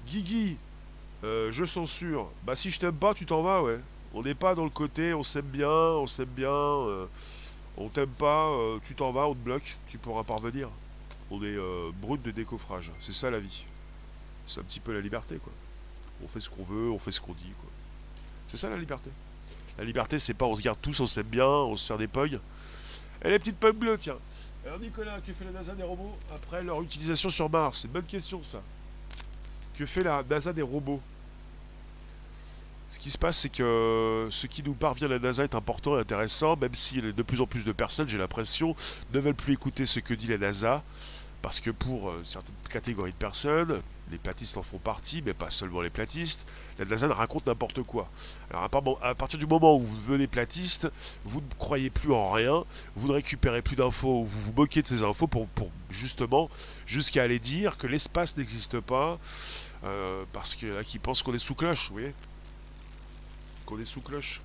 Guigui, 0.06 0.58
euh, 1.24 1.50
je 1.50 1.64
censure. 1.64 2.30
Bah 2.44 2.54
si 2.54 2.70
je 2.70 2.78
t'aime 2.78 2.96
pas, 2.96 3.14
tu 3.14 3.24
t'en 3.24 3.42
vas, 3.42 3.62
ouais. 3.62 3.80
On 4.14 4.22
n'est 4.22 4.34
pas 4.34 4.54
dans 4.54 4.64
le 4.64 4.70
côté 4.70 5.14
on 5.14 5.22
s'aime 5.22 5.46
bien, 5.46 5.68
on 5.68 6.06
s'aime 6.06 6.28
bien, 6.28 6.50
euh, 6.50 7.06
on 7.78 7.88
t'aime 7.88 8.10
pas, 8.10 8.48
euh, 8.50 8.78
tu 8.84 8.94
t'en 8.94 9.10
vas, 9.12 9.26
on 9.26 9.34
te 9.34 9.38
bloque, 9.38 9.78
tu 9.86 9.96
pourras 9.96 10.24
pas 10.24 10.34
revenir. 10.34 10.68
On 11.30 11.42
est 11.42 11.56
brut 12.02 12.20
de 12.20 12.30
décoffrage, 12.30 12.92
c'est 13.00 13.14
ça 13.14 13.30
la 13.30 13.38
vie. 13.38 13.64
C'est 14.46 14.60
un 14.60 14.64
petit 14.64 14.80
peu 14.80 14.92
la 14.92 15.00
liberté 15.00 15.36
quoi. 15.36 15.52
On 16.22 16.28
fait 16.28 16.40
ce 16.40 16.50
qu'on 16.50 16.64
veut, 16.64 16.90
on 16.90 16.98
fait 16.98 17.12
ce 17.12 17.22
qu'on 17.22 17.32
dit 17.32 17.52
quoi. 17.60 17.70
C'est 18.48 18.58
ça 18.58 18.68
la 18.68 18.76
liberté. 18.76 19.08
La 19.78 19.84
liberté 19.84 20.18
c'est 20.18 20.34
pas 20.34 20.44
on 20.44 20.54
se 20.54 20.62
garde 20.62 20.78
tous, 20.82 21.00
on 21.00 21.06
s'aime 21.06 21.28
bien, 21.28 21.46
on 21.46 21.76
se 21.78 21.86
sert 21.86 21.96
des 21.96 22.08
pogs. 22.08 22.38
Et 23.24 23.30
les 23.30 23.38
petites 23.38 23.56
pogs 23.56 23.76
bleues 23.76 23.96
tiens. 23.98 24.18
Alors 24.64 24.78
Nicolas, 24.78 25.20
que 25.20 25.32
fait 25.32 25.44
la 25.44 25.50
NASA 25.50 25.74
des 25.74 25.82
robots 25.82 26.16
après 26.32 26.62
leur 26.62 26.80
utilisation 26.82 27.30
sur 27.30 27.50
Mars? 27.50 27.80
C'est 27.80 27.88
une 27.88 27.94
bonne 27.94 28.04
question 28.04 28.42
ça. 28.42 28.62
Que 29.76 29.86
fait 29.86 30.04
la 30.04 30.22
NASA 30.22 30.52
des 30.52 30.62
robots? 30.62 31.00
Ce 32.88 32.98
qui 32.98 33.10
se 33.10 33.18
passe, 33.18 33.38
c'est 33.38 33.48
que 33.48 34.28
ce 34.30 34.46
qui 34.46 34.62
nous 34.62 34.74
parvient 34.74 35.08
de 35.08 35.14
la 35.14 35.18
NASA 35.18 35.42
est 35.44 35.54
important 35.54 35.96
et 35.96 36.00
intéressant, 36.00 36.56
même 36.56 36.74
si 36.74 37.00
de 37.00 37.22
plus 37.22 37.40
en 37.40 37.46
plus 37.46 37.64
de 37.64 37.72
personnes, 37.72 38.06
j'ai 38.06 38.18
l'impression, 38.18 38.76
ne 39.12 39.18
veulent 39.18 39.34
plus 39.34 39.54
écouter 39.54 39.86
ce 39.86 39.98
que 39.98 40.14
dit 40.14 40.26
la 40.26 40.38
NASA, 40.38 40.82
parce 41.40 41.58
que 41.58 41.70
pour 41.70 42.10
euh, 42.10 42.20
certaines 42.22 42.54
catégories 42.68 43.12
de 43.12 43.16
personnes, 43.16 43.80
les 44.12 44.18
platistes 44.18 44.56
en 44.56 44.62
font 44.62 44.78
partie, 44.78 45.22
mais 45.22 45.34
pas 45.34 45.50
seulement 45.50 45.80
les 45.80 45.90
platistes, 45.90 46.46
la 46.78 46.84
NASA 46.84 47.12
raconte 47.12 47.46
n'importe 47.46 47.82
quoi. 47.82 48.08
Alors 48.50 48.64
à 49.02 49.14
partir 49.14 49.38
du 49.38 49.46
moment 49.46 49.76
où 49.76 49.80
vous 49.80 49.96
devenez 49.96 50.26
platiste, 50.26 50.88
vous 51.24 51.40
ne 51.40 51.54
croyez 51.58 51.90
plus 51.90 52.12
en 52.12 52.30
rien, 52.30 52.64
vous 52.96 53.08
ne 53.08 53.12
récupérez 53.12 53.62
plus 53.62 53.76
d'infos, 53.76 54.24
vous 54.24 54.40
vous 54.40 54.52
moquez 54.52 54.82
de 54.82 54.86
ces 54.86 55.02
infos 55.02 55.26
pour, 55.26 55.48
justement 55.90 56.48
jusqu'à 56.86 57.22
aller 57.22 57.38
dire 57.38 57.76
que 57.76 57.86
l'espace 57.86 58.36
n'existe 58.36 58.80
pas, 58.80 59.18
euh, 59.84 60.24
parce 60.32 60.54
qu'il 60.54 60.68
y 60.68 60.72
en 60.72 60.76
a 60.76 60.84
qui 60.84 60.98
pensent 60.98 61.22
qu'on 61.22 61.34
est 61.34 61.38
sous 61.38 61.54
cloche, 61.54 61.88
vous 61.88 61.94
voyez 61.94 62.14
qu'on 63.66 63.78
est 63.78 63.84
sous 63.84 64.00
cloche. 64.00 64.40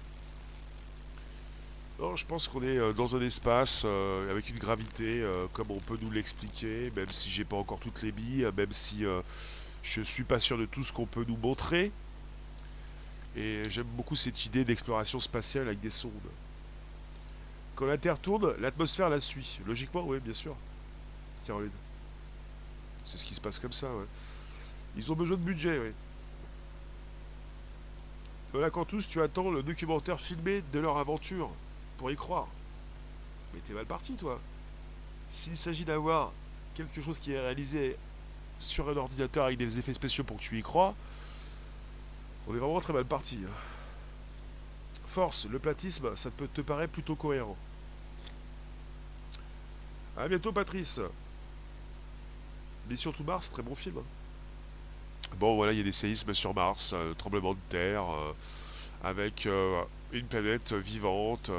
Non, 2.00 2.16
je 2.16 2.26
pense 2.26 2.48
qu'on 2.48 2.62
est 2.62 2.78
euh, 2.78 2.94
dans 2.94 3.16
un 3.16 3.22
espace 3.22 3.82
euh, 3.84 4.30
avec 4.30 4.50
une 4.50 4.60
gravité 4.60 5.26
comme 5.54 5.72
on 5.72 5.80
peut 5.80 5.98
nous 6.02 6.12
l'expliquer, 6.12 6.92
même 6.96 7.10
si 7.12 7.30
j'ai 7.30 7.44
pas 7.44 7.58
encore 7.58 7.80
toutes 7.80 8.04
les 8.04 8.12
billes, 8.12 8.48
même 8.56 8.72
si 8.72 9.04
je 9.88 10.02
suis 10.02 10.24
pas 10.24 10.40
sûr 10.40 10.58
de 10.58 10.66
tout 10.66 10.84
ce 10.84 10.92
qu'on 10.92 11.06
peut 11.06 11.24
nous 11.28 11.38
montrer. 11.38 11.92
Et 13.36 13.64
j'aime 13.70 13.88
beaucoup 13.88 14.16
cette 14.16 14.46
idée 14.46 14.66
d'exploration 14.66 15.20
spatiale 15.20 15.68
avec 15.68 15.80
des 15.80 15.90
sondes. 15.90 16.12
Quand 17.76 17.86
la 17.86 17.98
Terre 17.98 18.20
tourne, 18.20 18.54
l'atmosphère 18.60 19.10
la 19.10 19.20
suit. 19.20 19.62
Logiquement, 19.66 20.04
oui, 20.06 20.20
bien 20.20 20.34
sûr. 20.34 20.56
Caroline. 21.46 21.72
C'est 23.06 23.18
ce 23.18 23.26
qui 23.26 23.34
se 23.34 23.40
passe 23.40 23.60
comme 23.60 23.72
ça, 23.72 23.88
ouais. 23.88 24.06
Ils 24.98 25.12
ont 25.12 25.16
besoin 25.16 25.38
de 25.38 25.44
budget, 25.44 25.80
oui. 25.80 25.92
Voilà 28.52 28.70
quand 28.70 28.86
tous 28.86 29.08
tu 29.08 29.22
attends 29.22 29.52
le 29.52 29.64
documentaire 29.64 30.20
filmé 30.20 30.64
de 30.74 30.80
leur 30.80 30.98
aventure 30.98 31.50
pour 31.98 32.12
y 32.12 32.16
croire. 32.16 32.48
Mais 33.54 33.60
t'es 33.62 33.74
mal 33.74 33.86
parti 33.86 34.14
toi. 34.14 34.40
S'il 35.30 35.56
s'agit 35.56 35.86
d'avoir 35.86 36.32
quelque 36.76 37.02
chose 37.02 37.20
qui 37.20 37.34
est 37.34 37.40
réalisé 37.40 37.98
sur 38.60 38.90
un 38.90 38.98
ordinateur 38.98 39.46
avec 39.46 39.58
des 39.58 39.80
effets 39.80 39.94
spéciaux 39.94 40.24
pour 40.24 40.38
que 40.38 40.42
tu 40.42 40.58
y 40.58 40.62
crois, 40.62 40.96
on 42.48 42.56
est 42.56 42.60
vraiment 42.60 42.80
très 42.80 42.94
mal 42.94 43.06
parti. 43.06 43.40
Hein. 43.44 43.52
Force, 45.08 45.48
le 45.50 45.60
platisme, 45.60 46.16
ça 46.16 46.30
peut 46.32 46.48
te 46.54 46.62
paraît 46.62 46.88
plutôt 46.88 47.16
cohérent. 47.16 47.58
A 50.18 50.28
bientôt 50.28 50.52
Patrice. 50.52 51.00
Mission 52.90 53.12
to 53.12 53.24
Mars, 53.24 53.52
très 53.52 53.62
bon 53.62 53.76
film. 53.76 53.98
Hein. 53.98 55.36
Bon, 55.40 55.56
voilà, 55.56 55.74
il 55.74 55.78
y 55.78 55.82
a 55.82 55.84
des 55.84 55.92
séismes 55.92 56.34
sur 56.34 56.54
Mars, 56.54 56.94
euh, 56.96 57.14
tremblement 57.14 57.54
de 57.54 57.60
terre, 57.70 58.04
euh, 58.04 58.34
avec 59.04 59.46
euh, 59.46 59.84
une 60.12 60.26
planète 60.26 60.74
vivante. 60.74 61.52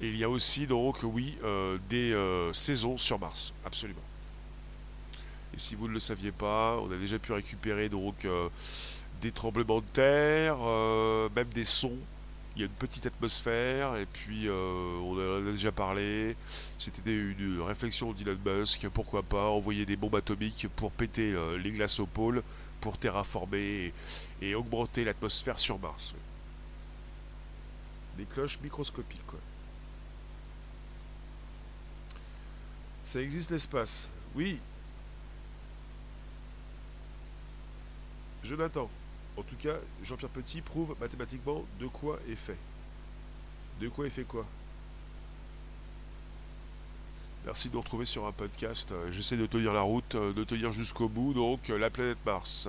et 0.00 0.08
il 0.08 0.16
y 0.16 0.24
a 0.24 0.28
aussi, 0.28 0.66
donc, 0.66 0.98
oui, 1.02 1.38
des 1.88 2.14
saisons 2.52 2.98
sur 2.98 3.18
Mars, 3.18 3.54
absolument. 3.64 4.02
Et 5.54 5.58
si 5.58 5.76
vous 5.76 5.86
ne 5.86 5.92
le 5.92 6.00
saviez 6.00 6.32
pas, 6.32 6.76
on 6.82 6.90
a 6.90 6.96
déjà 6.96 7.18
pu 7.18 7.32
récupérer 7.32 7.88
donc 7.88 8.26
des 9.22 9.30
tremblements 9.30 9.80
de 9.80 9.86
terre, 9.92 10.58
même 11.34 11.48
des 11.54 11.64
sons 11.64 11.98
il 12.54 12.60
y 12.60 12.62
a 12.62 12.66
une 12.66 12.72
petite 12.72 13.06
atmosphère, 13.06 13.96
et 13.96 14.06
puis 14.06 14.48
euh, 14.48 14.98
on 15.02 15.14
en 15.14 15.48
a 15.48 15.52
déjà 15.52 15.72
parlé, 15.72 16.36
c'était 16.78 17.10
une 17.10 17.60
réflexion 17.60 18.12
d'Elon 18.12 18.38
Musk, 18.44 18.88
pourquoi 18.90 19.22
pas 19.22 19.48
envoyer 19.48 19.84
des 19.84 19.96
bombes 19.96 20.14
atomiques 20.14 20.68
pour 20.76 20.92
péter 20.92 21.32
euh, 21.32 21.58
les 21.58 21.72
glaces 21.72 21.98
au 21.98 22.06
pôle, 22.06 22.42
pour 22.80 22.96
terraformer 22.96 23.92
et, 24.40 24.54
augmenter 24.54 25.04
l'atmosphère 25.04 25.58
sur 25.58 25.78
Mars. 25.78 26.14
Des 28.16 28.24
cloches 28.24 28.60
microscopiques, 28.62 29.26
quoi. 29.26 29.40
Ça 33.04 33.20
existe 33.20 33.50
l'espace? 33.50 34.08
Oui. 34.36 34.58
Jonathan. 38.44 38.88
En 39.36 39.42
tout 39.42 39.56
cas, 39.56 39.76
Jean-Pierre 40.02 40.30
Petit 40.30 40.60
prouve 40.60 40.94
mathématiquement 41.00 41.64
de 41.80 41.86
quoi 41.86 42.18
est 42.30 42.36
fait. 42.36 42.58
De 43.80 43.88
quoi 43.88 44.06
est 44.06 44.10
fait 44.10 44.24
quoi? 44.24 44.44
Merci 47.46 47.68
de 47.68 47.74
nous 47.74 47.80
retrouver 47.80 48.04
sur 48.04 48.26
un 48.26 48.32
podcast. 48.32 48.92
Euh, 48.92 49.10
j'essaie 49.10 49.36
de 49.36 49.46
tenir 49.46 49.72
la 49.72 49.82
route, 49.82 50.14
euh, 50.14 50.32
de 50.32 50.44
tenir 50.44 50.72
jusqu'au 50.72 51.08
bout. 51.08 51.34
Donc, 51.34 51.68
euh, 51.68 51.78
la 51.78 51.90
planète 51.90 52.18
Mars. 52.24 52.68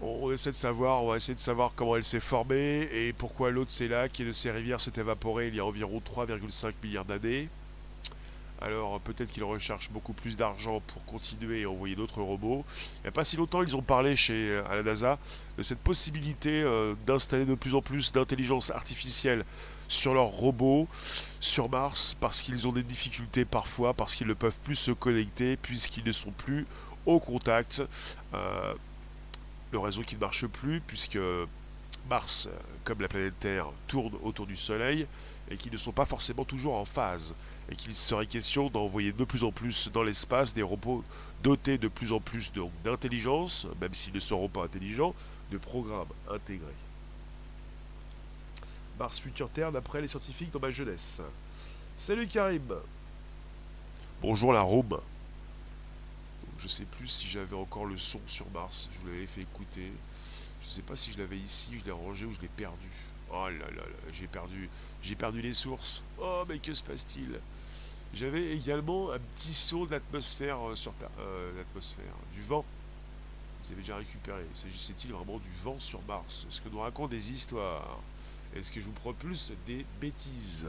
On 0.00 0.32
essaie 0.32 0.50
de 0.50 0.56
savoir, 0.56 1.04
on 1.04 1.10
va 1.10 1.16
essayer 1.16 1.34
de 1.34 1.38
savoir 1.38 1.74
comment 1.76 1.94
elle 1.94 2.02
s'est 2.02 2.18
formée 2.18 2.88
et 2.92 3.12
pourquoi 3.12 3.52
l'eau 3.52 3.64
de 3.64 3.70
ces 3.70 3.86
lacs 3.86 4.18
et 4.18 4.24
de 4.24 4.32
ces 4.32 4.50
rivières 4.50 4.80
s'est 4.80 4.92
évaporée 4.96 5.46
il 5.46 5.54
y 5.54 5.60
a 5.60 5.64
environ 5.64 6.00
3,5 6.00 6.72
milliards 6.82 7.04
d'années. 7.04 7.48
Alors 8.62 9.00
peut-être 9.00 9.28
qu'ils 9.28 9.42
recherchent 9.42 9.90
beaucoup 9.90 10.12
plus 10.12 10.36
d'argent 10.36 10.80
pour 10.86 11.04
continuer 11.04 11.62
et 11.62 11.66
envoyer 11.66 11.96
d'autres 11.96 12.22
robots. 12.22 12.64
Il 12.98 13.02
n'y 13.02 13.08
a 13.08 13.12
pas 13.12 13.24
si 13.24 13.36
longtemps, 13.36 13.62
ils 13.62 13.74
ont 13.74 13.82
parlé 13.82 14.14
chez 14.14 14.50
euh, 14.50 14.62
à 14.70 14.76
la 14.76 14.84
NASA 14.84 15.18
de 15.58 15.62
cette 15.64 15.80
possibilité 15.80 16.62
euh, 16.62 16.94
d'installer 17.04 17.44
de 17.44 17.56
plus 17.56 17.74
en 17.74 17.82
plus 17.82 18.12
d'intelligence 18.12 18.70
artificielle 18.70 19.44
sur 19.88 20.14
leurs 20.14 20.28
robots 20.28 20.86
sur 21.40 21.68
Mars 21.68 22.16
parce 22.20 22.40
qu'ils 22.40 22.68
ont 22.68 22.72
des 22.72 22.84
difficultés 22.84 23.44
parfois, 23.44 23.94
parce 23.94 24.14
qu'ils 24.14 24.28
ne 24.28 24.34
peuvent 24.34 24.58
plus 24.62 24.76
se 24.76 24.92
connecter 24.92 25.56
puisqu'ils 25.56 26.04
ne 26.04 26.12
sont 26.12 26.30
plus 26.30 26.64
au 27.04 27.18
contact. 27.18 27.82
Euh, 28.32 28.74
le 29.72 29.78
réseau 29.80 30.02
qui 30.02 30.14
ne 30.14 30.20
marche 30.20 30.46
plus 30.46 30.80
puisque 30.86 31.18
Mars, 32.08 32.48
comme 32.84 33.00
la 33.00 33.08
planète 33.08 33.34
Terre, 33.40 33.66
tourne 33.88 34.12
autour 34.22 34.46
du 34.46 34.54
Soleil 34.54 35.06
et 35.50 35.56
qui 35.56 35.70
ne 35.70 35.76
sont 35.76 35.92
pas 35.92 36.06
forcément 36.06 36.44
toujours 36.44 36.76
en 36.76 36.84
phase 36.84 37.34
et 37.70 37.76
qu'il 37.76 37.94
serait 37.94 38.26
question 38.26 38.68
d'envoyer 38.68 39.12
de 39.12 39.24
plus 39.24 39.44
en 39.44 39.52
plus 39.52 39.90
dans 39.92 40.02
l'espace 40.02 40.52
des 40.52 40.62
robots 40.62 41.04
dotés 41.42 41.78
de 41.78 41.88
plus 41.88 42.12
en 42.12 42.20
plus 42.20 42.52
d'intelligence, 42.84 43.66
même 43.80 43.94
s'ils 43.94 44.14
ne 44.14 44.20
seront 44.20 44.48
pas 44.48 44.64
intelligents, 44.64 45.14
de 45.50 45.58
programmes 45.58 46.08
intégrés. 46.30 46.66
Mars 48.98 49.18
Future 49.18 49.50
Terre 49.50 49.72
d'après 49.72 50.00
les 50.00 50.08
scientifiques 50.08 50.52
dans 50.52 50.60
ma 50.60 50.70
jeunesse. 50.70 51.20
Salut 51.96 52.26
Karim 52.26 52.74
Bonjour 54.20 54.52
la 54.52 54.60
Rome 54.60 55.00
Je 56.58 56.68
sais 56.68 56.84
plus 56.84 57.08
si 57.08 57.26
j'avais 57.26 57.56
encore 57.56 57.86
le 57.86 57.96
son 57.96 58.20
sur 58.26 58.48
Mars, 58.50 58.88
je 58.92 59.00
vous 59.00 59.06
l'avais 59.08 59.26
fait 59.26 59.42
écouter. 59.42 59.92
Je 60.62 60.68
sais 60.68 60.82
pas 60.82 60.94
si 60.94 61.12
je 61.12 61.18
l'avais 61.18 61.38
ici, 61.38 61.70
je 61.80 61.84
l'ai 61.84 61.90
rangé 61.90 62.24
ou 62.24 62.32
je 62.32 62.40
l'ai 62.40 62.48
perdu. 62.48 62.88
Oh 63.30 63.48
là 63.48 63.70
là 63.70 63.82
là, 63.82 64.12
j'ai 64.12 64.26
perdu, 64.26 64.68
j'ai 65.02 65.14
perdu 65.14 65.42
les 65.42 65.52
sources. 65.52 66.02
Oh 66.20 66.44
mais 66.48 66.58
que 66.58 66.72
se 66.72 66.82
passe-t-il? 66.82 67.40
J'avais 68.14 68.54
également 68.54 69.10
un 69.12 69.18
petit 69.18 69.54
saut 69.54 69.86
de 69.86 69.92
l'atmosphère 69.92 70.58
euh, 70.68 70.76
sur 70.76 70.92
euh, 71.18 71.62
du 72.34 72.42
vent. 72.42 72.64
Vous 73.64 73.72
avez 73.72 73.80
déjà 73.80 73.96
récupéré. 73.96 74.44
S'agissait-il 74.54 75.12
vraiment 75.12 75.38
du 75.38 75.50
vent 75.62 75.80
sur 75.80 76.00
Mars? 76.02 76.46
Est-ce 76.48 76.60
que 76.60 76.68
nous 76.68 76.80
raconte 76.80 77.10
des 77.10 77.32
histoires? 77.32 77.98
Est-ce 78.54 78.70
que 78.70 78.80
je 78.80 78.86
vous 78.86 78.92
propulse 78.92 79.52
des 79.66 79.86
bêtises? 80.00 80.68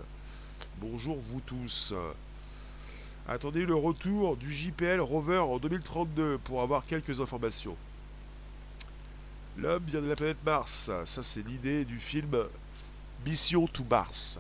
Bonjour 0.80 1.18
vous 1.20 1.42
tous. 1.42 1.94
Attendez 3.28 3.66
le 3.66 3.76
retour 3.76 4.38
du 4.38 4.52
JPL 4.52 5.02
Rover 5.02 5.40
en 5.40 5.58
2032 5.58 6.38
pour 6.40 6.62
avoir 6.62 6.86
quelques 6.86 7.20
informations. 7.20 7.76
L'homme 9.58 9.84
vient 9.86 10.02
de 10.02 10.08
la 10.08 10.16
planète 10.16 10.44
Mars. 10.46 10.90
Ça, 11.06 11.24
c'est 11.24 11.46
l'idée 11.46 11.86
du 11.86 12.00
film 12.00 12.46
Mission 13.26 13.68
to 13.68 13.84
Mars. 13.90 14.40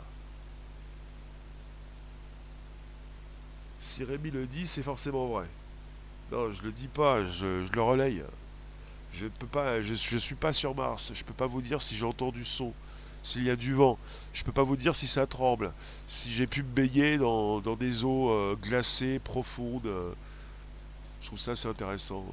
Si 3.79 4.03
Rémi 4.03 4.31
le 4.31 4.45
dit, 4.45 4.65
c'est 4.65 4.83
forcément 4.83 5.27
vrai. 5.27 5.45
Non, 6.31 6.51
je 6.51 6.63
le 6.63 6.71
dis 6.71 6.87
pas, 6.87 7.25
je, 7.25 7.71
le 7.73 7.81
relaye. 7.81 8.23
Je 9.13 9.25
ne 9.25 9.29
peux 9.29 10.17
suis 10.17 10.35
pas 10.35 10.53
sur 10.53 10.73
Mars. 10.73 11.11
Je 11.13 11.23
peux 11.23 11.33
pas 11.33 11.47
vous 11.47 11.61
dire 11.61 11.81
si 11.81 11.95
j'entends 11.95 12.31
du 12.31 12.45
son 12.45 12.73
s'il 13.23 13.43
y 13.43 13.49
a 13.49 13.55
du 13.55 13.73
vent. 13.73 13.97
Je 14.33 14.43
peux 14.43 14.51
pas 14.51 14.63
vous 14.63 14.75
dire 14.75 14.93
si 14.93 15.07
ça 15.07 15.25
tremble, 15.25 15.73
si 16.07 16.31
j'ai 16.31 16.45
pu 16.45 16.61
me 16.61 16.67
baigner 16.67 17.17
dans, 17.17 17.61
des 17.61 18.03
eaux 18.03 18.29
euh, 18.29 18.55
glacées, 18.61 19.19
profondes. 19.19 19.87
Euh. 19.87 20.11
je 21.21 21.27
trouve 21.27 21.39
ça 21.39 21.51
assez 21.51 21.67
intéressant. 21.67 22.25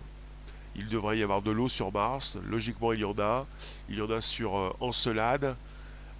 Il 0.76 0.88
devrait 0.88 1.18
y 1.18 1.22
avoir 1.22 1.42
de 1.42 1.50
l'eau 1.50 1.68
sur 1.68 1.92
Mars, 1.92 2.36
logiquement 2.48 2.92
il 2.92 3.00
y 3.00 3.04
en 3.04 3.18
a. 3.18 3.46
Il 3.88 3.96
y 3.96 4.02
en 4.02 4.10
a 4.10 4.20
sur 4.20 4.56
euh, 4.56 4.76
Encelade, 4.80 5.56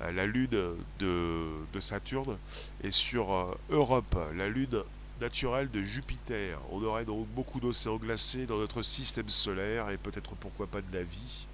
la 0.00 0.26
lune 0.26 0.76
de, 0.98 1.80
Saturne, 1.80 2.36
et 2.82 2.90
sur 2.90 3.56
Europe, 3.70 4.16
la 4.34 4.48
lune 4.48 4.82
naturelle 5.20 5.70
de 5.70 5.82
Jupiter. 5.82 6.58
On 6.70 6.82
aurait 6.82 7.04
donc 7.04 7.26
beaucoup 7.28 7.60
d'océans 7.60 7.96
glacés 7.96 8.46
dans 8.46 8.58
notre 8.58 8.82
système 8.82 9.28
solaire 9.28 9.90
et 9.90 9.96
peut-être 9.96 10.34
pourquoi 10.36 10.66
pas 10.66 10.80
de 10.80 10.92
la 10.92 11.02
vie. 11.02 11.46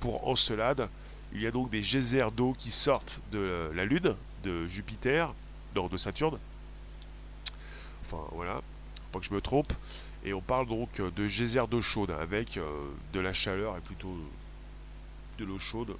Pour 0.00 0.26
Encelade, 0.28 0.88
il 1.32 1.42
y 1.42 1.46
a 1.46 1.50
donc 1.50 1.70
des 1.70 1.82
geysers 1.82 2.30
d'eau 2.30 2.54
qui 2.58 2.70
sortent 2.70 3.20
de 3.32 3.70
la 3.74 3.84
Lune, 3.84 4.14
de 4.44 4.66
Jupiter, 4.66 5.34
non, 5.74 5.88
de 5.88 5.96
Saturne. 5.96 6.38
Enfin, 8.04 8.22
voilà, 8.32 8.62
pas 9.12 9.18
que 9.18 9.26
je 9.26 9.34
me 9.34 9.40
trompe. 9.40 9.72
Et 10.24 10.32
on 10.32 10.40
parle 10.40 10.66
donc 10.66 11.00
de 11.00 11.26
geysers 11.26 11.68
d'eau 11.68 11.82
chaude 11.82 12.10
avec 12.10 12.56
euh, 12.56 12.90
de 13.12 13.20
la 13.20 13.32
chaleur 13.32 13.76
et 13.76 13.80
plutôt 13.80 14.16
de 15.38 15.44
l'eau 15.44 15.58
chaude 15.58 15.94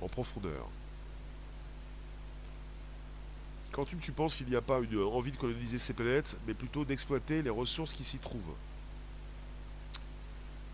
en 0.00 0.08
profondeur. 0.08 0.68
Quand 3.72 3.84
tu 3.84 4.12
penses 4.12 4.34
qu'il 4.34 4.48
n'y 4.48 4.56
a 4.56 4.60
pas 4.60 4.80
une 4.80 5.02
envie 5.02 5.30
de 5.30 5.36
coloniser 5.36 5.78
ces 5.78 5.92
planètes, 5.92 6.36
mais 6.46 6.54
plutôt 6.54 6.84
d'exploiter 6.84 7.42
les 7.42 7.50
ressources 7.50 7.92
qui 7.92 8.02
s'y 8.02 8.18
trouvent 8.18 8.54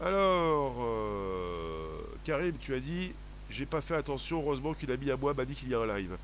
Alors, 0.00 0.76
euh, 0.80 2.00
Karim, 2.24 2.56
tu 2.58 2.74
as 2.74 2.80
dit 2.80 3.12
j'ai 3.50 3.66
pas 3.66 3.80
fait 3.80 3.94
attention, 3.94 4.40
heureusement 4.40 4.74
qu'une 4.74 4.90
amie 4.90 5.10
à 5.10 5.16
moi 5.16 5.34
m'a 5.34 5.44
dit 5.44 5.54
qu'il 5.54 5.68
y 5.68 5.74
a 5.74 5.80
un 5.80 5.86
live. 5.86 6.16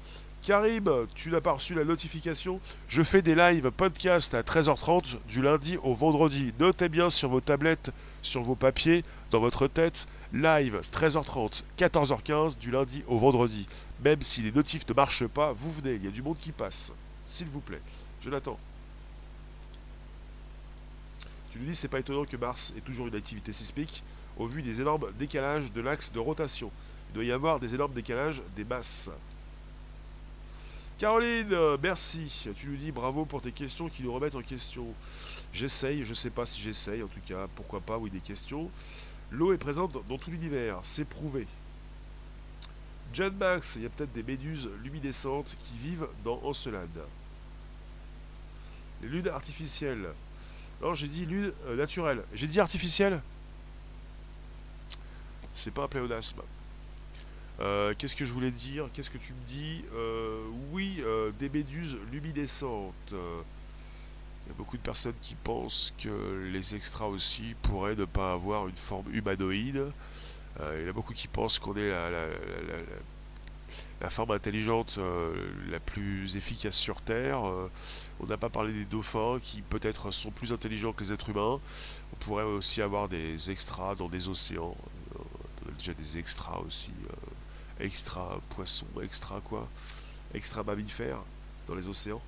Karim, 0.43 1.07
tu 1.15 1.31
n'as 1.31 1.41
pas 1.41 1.53
reçu 1.53 1.75
la 1.75 1.85
notification? 1.85 2.61
Je 2.89 3.03
fais 3.03 3.21
des 3.21 3.35
lives 3.35 3.71
podcast 3.71 4.35
à 4.35 4.43
13h30 4.43 5.17
du 5.29 5.43
lundi 5.43 5.77
au 5.83 5.93
vendredi. 5.93 6.55
Notez 6.59 6.89
bien 6.89 7.11
sur 7.11 7.29
vos 7.29 7.43
tablettes, 7.43 7.91
sur 8.23 8.43
vos 8.43 8.55
papiers, 8.55 9.05
dans 9.31 9.39
votre 9.39 9.67
tête, 9.67 10.09
live 10.33 10.81
13h30, 10.93 11.63
14h15 11.77 12.59
du 12.59 12.71
lundi 12.71 13.03
au 13.09 13.19
vendredi. 13.19 13.67
Même 14.05 14.23
si 14.23 14.43
les 14.43 14.53
notifs 14.53 14.87
ne 14.89 14.95
marchent 14.95 15.27
pas, 15.27 15.53
vous 15.53 15.73
venez, 15.73 15.95
il 15.95 16.05
y 16.05 16.09
a 16.09 16.11
du 16.11 16.23
monde 16.23 16.39
qui 16.39 16.53
passe. 16.53 16.93
S'il 17.25 17.49
vous 17.49 17.61
plaît. 17.61 17.83
Je 18.21 18.31
l'attends. 18.31 18.59
Tu 21.51 21.59
nous 21.59 21.67
dis, 21.67 21.75
c'est 21.75 21.89
pas 21.89 21.99
étonnant 21.99 22.25
que 22.25 22.37
Mars 22.37 22.73
ait 22.77 22.81
toujours 22.81 23.09
une 23.09 23.17
activité 23.17 23.53
sismique 23.53 24.05
au 24.39 24.47
vu 24.47 24.63
des 24.63 24.81
énormes 24.81 25.13
décalages 25.19 25.73
de 25.73 25.81
l'axe 25.81 26.13
de 26.13 26.21
rotation. 26.21 26.71
Il 27.11 27.15
doit 27.15 27.25
y 27.25 27.33
avoir 27.33 27.59
des 27.59 27.75
énormes 27.75 27.93
décalages 27.93 28.41
des 28.55 28.65
masses. 28.65 29.11
Caroline, 30.99 31.57
merci. 31.83 32.49
Tu 32.55 32.69
nous 32.69 32.77
dis 32.77 32.93
bravo 32.93 33.25
pour 33.25 33.43
tes 33.43 33.53
questions 33.53 33.89
qui 33.89 34.03
nous 34.03 34.13
remettent 34.13 34.35
en 34.35 34.43
question. 34.43 34.87
J'essaye, 35.53 36.05
je 36.05 36.15
sais 36.15 36.31
pas 36.31 36.47
si 36.47 36.61
j'essaye, 36.61 37.03
en 37.03 37.09
tout 37.09 37.21
cas, 37.27 37.49
pourquoi 37.57 37.81
pas, 37.81 37.99
oui, 37.99 38.11
des 38.11 38.21
questions. 38.21 38.71
L'eau 39.31 39.53
est 39.53 39.59
présente 39.59 39.97
dans 40.09 40.19
tout 40.19 40.31
l'univers, 40.31 40.79
c'est 40.83 41.05
prouvé. 41.05 41.47
John 43.13 43.35
Max, 43.37 43.77
il 43.77 43.83
y 43.83 43.87
a 43.87 43.89
peut-être 43.89 44.13
des 44.13 44.23
méduses 44.23 44.69
luminescentes 44.83 45.57
qui 45.59 45.79
vivent 45.79 46.07
dans 46.25 46.41
Encelade. 46.45 46.89
Les 49.03 49.09
lunes 49.09 49.29
artificielles. 49.29 50.09
J'ai 50.95 51.09
dit 51.09 51.27
lune 51.27 51.53
euh, 51.67 51.77
naturelle. 51.77 52.23
J'ai 52.35 52.47
dit 52.47 52.61
artificielle? 52.61 53.21
C'est 55.53 55.73
pas 55.73 55.85
un 55.85 55.89
pléonasme. 55.89 56.41
Euh, 57.61 57.95
qu'est-ce 57.99 58.17
que 58.17 58.25
je 58.25 58.33
voulais 58.33 58.51
dire? 58.51 58.89
Qu'est-ce 58.93 59.11
que 59.11 59.19
tu 59.19 59.33
me 59.33 59.49
dis? 59.49 59.85
Euh, 59.95 60.43
Oui, 60.71 61.03
des 61.39 61.49
méduses 61.49 61.99
luminescentes. 62.11 63.15
Il 64.51 64.55
y 64.55 64.57
a 64.57 64.59
beaucoup 64.59 64.77
de 64.79 64.83
personnes 64.83 65.15
qui 65.23 65.37
pensent 65.37 65.95
que 66.03 66.51
les 66.53 66.75
extras 66.75 67.07
aussi 67.07 67.55
pourraient 67.63 67.95
ne 67.95 68.05
pas 68.05 68.33
avoir 68.33 68.67
une 68.67 68.77
forme 68.77 69.07
humanoïde. 69.15 69.81
il 70.59 70.87
y 70.87 70.89
a 70.89 70.93
beaucoup 70.93 71.15
qui 71.15 71.29
pensent 71.29 71.61
qu'on 71.61 71.77
est 71.77 71.89
la, 71.89 72.11
la, 74.01 74.11
forme 74.11 74.33
intelligente 74.33 74.99
la 75.71 75.79
plus 75.79 76.35
efficace 76.35 76.75
sur 76.75 77.01
Terre. 77.01 77.41
on 78.19 78.27
n'a 78.27 78.37
pas 78.37 78.49
parlé 78.49 78.73
des 78.73 78.87
dauphins 78.87 79.39
qui 79.41 79.63
peut-être 79.63 80.11
sont 80.11 80.33
plus 80.33 80.53
intelligents 80.53 80.93
que 80.93 81.05
les 81.05 81.13
êtres 81.13 81.29
humains. 81.29 81.61
On 82.13 82.17
pourrait 82.19 82.43
aussi 82.43 82.83
avoir 82.83 83.09
des 83.09 83.53
extras 83.53 83.95
dans 83.95 84.09
des 84.09 84.29
océans. 84.29 84.77
On 85.15 85.69
a 85.69 85.73
déjà 85.79 85.95
des 85.95 86.19
extras 86.19 86.59
aussi 86.67 86.91
extra 87.79 88.41
poisson, 88.57 88.87
extra 89.01 89.41
quoi, 89.41 89.69
extra 90.35 90.65
mammifère 90.65 91.21
dans 91.69 91.77
les 91.77 91.87
océans. 91.87 92.21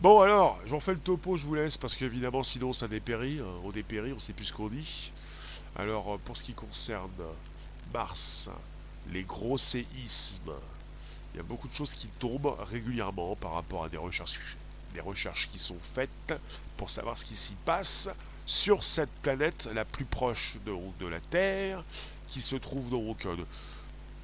Bon 0.00 0.20
alors, 0.20 0.60
j'en 0.66 0.78
fais 0.78 0.92
le 0.92 1.00
topo, 1.00 1.36
je 1.36 1.44
vous 1.44 1.56
laisse, 1.56 1.76
parce 1.76 1.96
qu'évidemment 1.96 2.44
sinon 2.44 2.72
ça 2.72 2.86
dépérit, 2.86 3.40
hein, 3.40 3.60
on 3.64 3.70
dépérit, 3.70 4.12
on 4.12 4.20
sait 4.20 4.32
plus 4.32 4.44
ce 4.44 4.52
qu'on 4.52 4.68
dit. 4.68 5.10
Alors 5.74 6.14
euh, 6.14 6.18
pour 6.24 6.36
ce 6.36 6.44
qui 6.44 6.52
concerne 6.52 7.10
Mars, 7.92 8.48
les 9.12 9.24
gros 9.24 9.58
séismes, 9.58 10.52
il 11.34 11.38
y 11.38 11.40
a 11.40 11.42
beaucoup 11.42 11.66
de 11.66 11.74
choses 11.74 11.94
qui 11.94 12.06
tombent 12.20 12.54
régulièrement 12.70 13.34
par 13.34 13.54
rapport 13.54 13.82
à 13.82 13.88
des 13.88 13.96
recherches, 13.96 14.56
des 14.94 15.00
recherches 15.00 15.48
qui 15.50 15.58
sont 15.58 15.78
faites 15.96 16.32
pour 16.76 16.90
savoir 16.90 17.18
ce 17.18 17.24
qui 17.24 17.34
s'y 17.34 17.56
passe 17.64 18.08
sur 18.46 18.84
cette 18.84 19.10
planète 19.22 19.68
la 19.74 19.84
plus 19.84 20.04
proche 20.04 20.58
de, 20.64 21.06
la 21.08 21.18
Terre, 21.18 21.82
qui 22.28 22.40
se 22.40 22.54
trouve 22.54 22.88
donc 22.88 23.26
euh, 23.26 23.34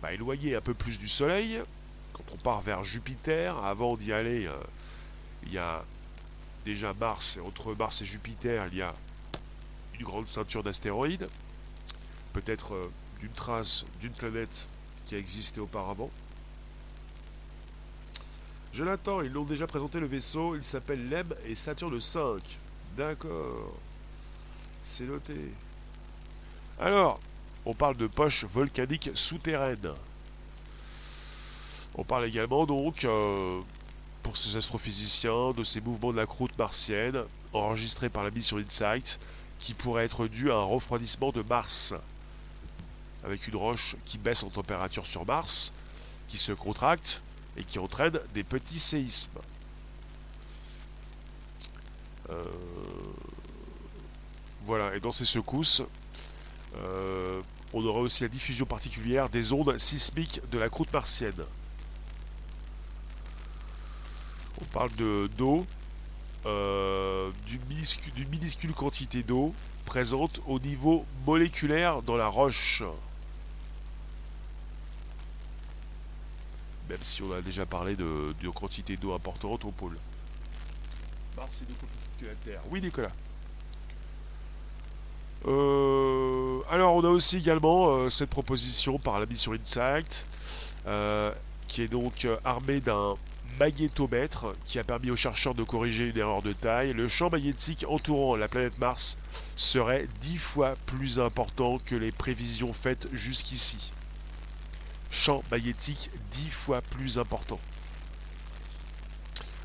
bah, 0.00 0.12
éloigné 0.12 0.54
un 0.54 0.60
peu 0.60 0.74
plus 0.74 1.00
du 1.00 1.08
Soleil. 1.08 1.60
Quand 2.12 2.24
on 2.32 2.36
part 2.36 2.60
vers 2.60 2.84
Jupiter, 2.84 3.58
avant 3.64 3.96
d'y 3.96 4.12
aller, 4.12 4.46
euh, 4.46 4.54
il 5.46 5.52
y 5.52 5.58
a 5.58 5.84
déjà 6.64 6.92
Mars, 6.94 7.38
entre 7.44 7.74
Mars 7.74 8.02
et 8.02 8.04
Jupiter, 8.04 8.66
il 8.72 8.78
y 8.78 8.82
a 8.82 8.94
une 9.98 10.04
grande 10.04 10.26
ceinture 10.26 10.62
d'astéroïdes, 10.62 11.28
peut-être 12.32 12.74
euh, 12.74 12.92
d'une 13.20 13.30
trace 13.30 13.84
d'une 14.00 14.12
planète 14.12 14.66
qui 15.04 15.14
a 15.14 15.18
existé 15.18 15.60
auparavant. 15.60 16.10
Je 18.72 18.82
l'attends, 18.82 19.20
ils 19.22 19.30
l'ont 19.30 19.44
déjà 19.44 19.66
présenté 19.66 20.00
le 20.00 20.06
vaisseau, 20.06 20.56
il 20.56 20.64
s'appelle 20.64 21.08
LEM 21.08 21.32
et 21.46 21.54
Saturne 21.54 22.00
5. 22.00 22.58
D'accord. 22.96 23.72
C'est 24.82 25.04
noté. 25.04 25.34
Alors, 26.80 27.20
on 27.64 27.72
parle 27.72 27.96
de 27.96 28.06
poches 28.06 28.44
volcaniques 28.44 29.10
souterraines. 29.14 29.94
On 31.94 32.02
parle 32.02 32.24
également 32.24 32.66
donc, 32.66 33.04
euh, 33.04 33.60
pour 34.24 34.38
ces 34.38 34.56
astrophysiciens, 34.56 35.52
de 35.52 35.62
ces 35.62 35.80
mouvements 35.80 36.10
de 36.10 36.16
la 36.16 36.26
croûte 36.26 36.58
martienne, 36.58 37.22
enregistrés 37.52 38.08
par 38.08 38.24
la 38.24 38.30
mission 38.30 38.56
InSight, 38.56 39.20
qui 39.60 39.74
pourraient 39.74 40.06
être 40.06 40.26
dus 40.26 40.50
à 40.50 40.56
un 40.56 40.64
refroidissement 40.64 41.30
de 41.30 41.42
Mars, 41.42 41.94
avec 43.22 43.46
une 43.46 43.54
roche 43.54 43.96
qui 44.06 44.18
baisse 44.18 44.42
en 44.42 44.48
température 44.48 45.06
sur 45.06 45.24
Mars, 45.26 45.72
qui 46.26 46.38
se 46.38 46.52
contracte 46.52 47.22
et 47.56 47.64
qui 47.64 47.78
entraîne 47.78 48.18
des 48.34 48.44
petits 48.44 48.80
séismes. 48.80 49.38
Euh, 52.30 52.42
voilà, 54.64 54.96
et 54.96 55.00
dans 55.00 55.12
ces 55.12 55.26
secousses, 55.26 55.82
euh, 56.76 57.42
on 57.74 57.84
aura 57.84 58.00
aussi 58.00 58.22
la 58.22 58.28
diffusion 58.30 58.64
particulière 58.64 59.28
des 59.28 59.52
ondes 59.52 59.76
sismiques 59.78 60.40
de 60.50 60.58
la 60.58 60.70
croûte 60.70 60.92
martienne. 60.92 61.44
On 64.60 64.64
parle 64.66 64.94
de 64.96 65.28
d'eau 65.36 65.66
euh, 66.46 67.30
d'une 67.46 68.28
minuscule, 68.28 68.74
quantité 68.74 69.22
d'eau 69.22 69.54
présente 69.86 70.40
au 70.46 70.58
niveau 70.58 71.06
moléculaire 71.26 72.02
dans 72.02 72.16
la 72.16 72.28
roche. 72.28 72.82
Même 76.90 76.98
si 77.02 77.22
on 77.22 77.32
a 77.32 77.40
déjà 77.40 77.64
parlé 77.64 77.96
de, 77.96 78.34
quantité 78.54 78.96
d'eau 78.96 79.14
importante 79.14 79.64
au 79.64 79.70
pôle. 79.70 79.96
Mars 81.36 81.62
est 81.62 81.64
beaucoup 81.64 81.86
plus 81.86 81.96
petite 81.96 82.20
que 82.20 82.26
la 82.26 82.34
Terre. 82.34 82.60
Oui, 82.70 82.82
Nicolas. 82.82 83.12
Euh, 85.46 86.60
alors, 86.70 86.94
on 86.94 87.04
a 87.04 87.08
aussi 87.08 87.38
également 87.38 87.88
euh, 87.88 88.10
cette 88.10 88.30
proposition 88.30 88.98
par 88.98 89.18
la 89.18 89.24
mission 89.24 89.52
Insight, 89.52 90.26
qui 91.68 91.82
est 91.82 91.88
donc 91.88 92.28
armée 92.44 92.80
d'un 92.80 93.16
magnétomètre 93.58 94.54
qui 94.64 94.78
a 94.78 94.84
permis 94.84 95.10
aux 95.10 95.16
chercheurs 95.16 95.54
de 95.54 95.62
corriger 95.62 96.08
une 96.08 96.18
erreur 96.18 96.42
de 96.42 96.52
taille. 96.52 96.92
Le 96.92 97.08
champ 97.08 97.30
magnétique 97.30 97.84
entourant 97.88 98.36
la 98.36 98.48
planète 98.48 98.78
Mars 98.78 99.16
serait 99.56 100.08
dix 100.20 100.38
fois 100.38 100.74
plus 100.86 101.20
important 101.20 101.78
que 101.78 101.94
les 101.94 102.12
prévisions 102.12 102.72
faites 102.72 103.08
jusqu'ici. 103.12 103.92
Champ 105.10 105.42
magnétique 105.50 106.10
dix 106.30 106.50
fois 106.50 106.82
plus 106.82 107.18
important. 107.18 107.60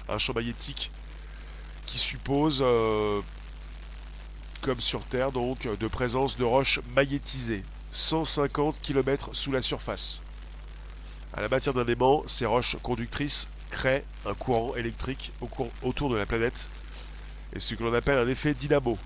Un 0.08 0.18
champ 0.18 0.34
magnétique 0.34 0.92
qui 1.86 1.98
suppose 1.98 2.64
comme 4.62 4.82
sur 4.82 5.04
Terre 5.06 5.32
donc, 5.32 5.68
de 5.68 5.88
présence 5.88 6.38
de 6.38 6.44
roches 6.44 6.82
magnétisées, 6.96 7.64
150 7.92 8.82
km 8.82 9.30
sous 9.34 9.52
la 9.52 9.62
surface. 9.62 10.22
À 11.34 11.42
la 11.42 11.48
matière 11.48 11.74
d'un 11.74 11.86
aimant, 11.86 12.24
ces 12.28 12.46
roches 12.46 12.76
conductrices 12.82 13.48
créent 13.70 14.04
un 14.26 14.34
courant 14.34 14.76
électrique 14.76 15.32
autour 15.84 16.10
de 16.10 16.18
la 16.18 16.26
planète, 16.26 16.68
et 17.54 17.60
ce 17.60 17.76
que 17.76 17.84
l'on 17.84 17.94
appelle 17.94 18.18
un 18.18 18.28
effet 18.28 18.54
dynamo. 18.54 18.98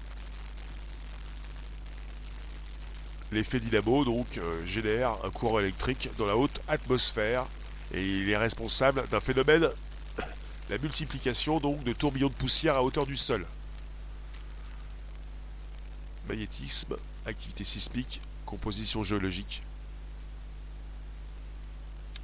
L'effet 3.31 3.59
dynamo 3.59 4.05
donc 4.05 4.37
euh, 4.37 4.65
génère 4.65 5.15
un 5.23 5.29
courant 5.31 5.59
électrique 5.59 6.09
dans 6.17 6.27
la 6.27 6.37
haute 6.37 6.61
atmosphère 6.67 7.45
et 7.91 8.03
il 8.03 8.29
est 8.29 8.37
responsable 8.37 9.07
d'un 9.09 9.19
phénomène, 9.19 9.69
la 10.69 10.77
multiplication 10.77 11.59
donc 11.59 11.83
de 11.83 11.93
tourbillons 11.93 12.29
de 12.29 12.33
poussière 12.33 12.75
à 12.75 12.83
hauteur 12.83 13.05
du 13.05 13.15
sol 13.15 13.45
magnétisme, 16.27 16.95
activité 17.25 17.63
sismique, 17.63 18.21
composition 18.45 19.03
géologique. 19.03 19.63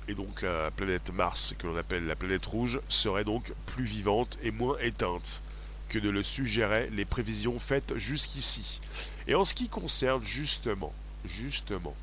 Et 0.10 0.16
donc 0.16 0.42
la 0.42 0.72
planète 0.72 1.14
Mars, 1.14 1.54
que 1.60 1.68
l'on 1.68 1.78
appelle 1.78 2.08
la 2.08 2.16
planète 2.16 2.44
rouge, 2.48 2.82
serait 2.90 3.24
donc 3.24 3.54
plus 3.68 3.84
vivante 3.84 4.40
et 4.42 4.50
moins 4.50 4.76
éteinte 4.80 5.44
que 5.88 6.00
ne 6.00 6.10
le 6.10 6.24
suggéraient 6.24 6.90
les 6.92 7.06
prévisions 7.06 7.60
faites 7.60 7.96
jusqu'ici. 7.96 8.82
Et 9.28 9.36
en 9.36 9.46
ce 9.46 9.54
qui 9.54 9.70
concerne 9.70 10.26
justement, 10.26 10.94
justement, 11.26 11.96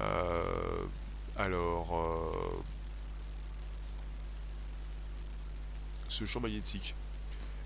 euh, 0.00 0.42
alors, 1.36 1.94
euh, 1.94 2.62
ce 6.08 6.24
champ 6.24 6.40
magnétique, 6.40 6.96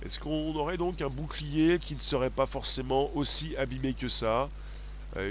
est-ce 0.05 0.21
qu'on 0.21 0.55
aurait 0.55 0.77
donc 0.77 1.01
un 1.01 1.09
bouclier 1.09 1.79
qui 1.79 1.95
ne 1.95 2.01
serait 2.01 2.29
pas 2.29 2.45
forcément 2.45 3.11
aussi 3.15 3.57
abîmé 3.57 3.95
que 3.95 4.09
ça? 4.09 4.51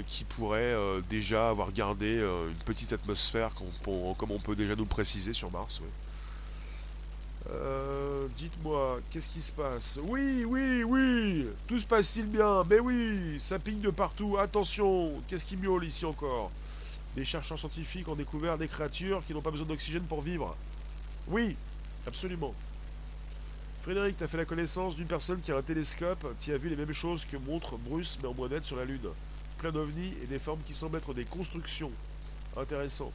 Qui 0.06 0.24
pourrait 0.24 0.60
euh, 0.60 1.00
déjà 1.10 1.48
avoir 1.48 1.72
gardé 1.72 2.16
euh, 2.16 2.48
une 2.48 2.64
petite 2.64 2.92
atmosphère 2.92 3.50
comme 3.84 4.30
on 4.30 4.38
peut 4.38 4.54
déjà 4.54 4.76
nous 4.76 4.86
préciser 4.86 5.32
sur 5.32 5.50
Mars 5.50 5.80
Dites-moi, 8.36 9.00
qu'est-ce 9.10 9.28
qui 9.28 9.42
se 9.42 9.52
passe? 9.52 9.98
Oui, 10.04 10.44
oui, 10.44 10.84
oui! 10.84 11.48
Tout 11.66 11.78
se 11.78 11.86
passe-t-il 11.86 12.26
bien? 12.26 12.62
Mais 12.70 12.78
oui 12.78 13.38
Ça 13.40 13.58
pigne 13.58 13.80
de 13.80 13.90
partout. 13.90 14.38
Attention 14.38 15.12
Qu'est-ce 15.26 15.44
qui 15.44 15.56
miaule 15.56 15.84
ici 15.84 16.04
encore? 16.06 16.52
Des 17.16 17.24
chercheurs 17.24 17.58
scientifiques 17.58 18.08
ont 18.08 18.14
découvert 18.14 18.56
des 18.56 18.68
créatures 18.68 19.22
qui 19.26 19.34
n'ont 19.34 19.42
pas 19.42 19.50
besoin 19.50 19.66
d'oxygène 19.66 20.04
pour 20.04 20.22
vivre. 20.22 20.56
Oui 21.28 21.56
Absolument. 22.06 22.54
Frédéric, 23.82 24.16
tu 24.16 24.24
as 24.24 24.28
fait 24.28 24.36
la 24.36 24.44
connaissance 24.44 24.94
d'une 24.94 25.08
personne 25.08 25.40
qui 25.40 25.50
a 25.50 25.56
un 25.56 25.62
télescope, 25.62 26.24
qui 26.38 26.52
a 26.52 26.56
vu 26.56 26.68
les 26.68 26.76
mêmes 26.76 26.92
choses 26.92 27.24
que 27.24 27.36
montre 27.36 27.76
Bruce, 27.76 28.16
mais 28.22 28.28
en 28.28 28.34
moins 28.34 28.48
sur 28.62 28.76
la 28.76 28.84
Lune. 28.84 29.08
Plein 29.62 29.70
d'ovnis 29.70 30.12
et 30.20 30.26
des 30.26 30.40
formes 30.40 30.60
qui 30.66 30.74
semblent 30.74 30.96
être 30.96 31.14
des 31.14 31.24
constructions. 31.24 31.92
Intéressant. 32.56 33.12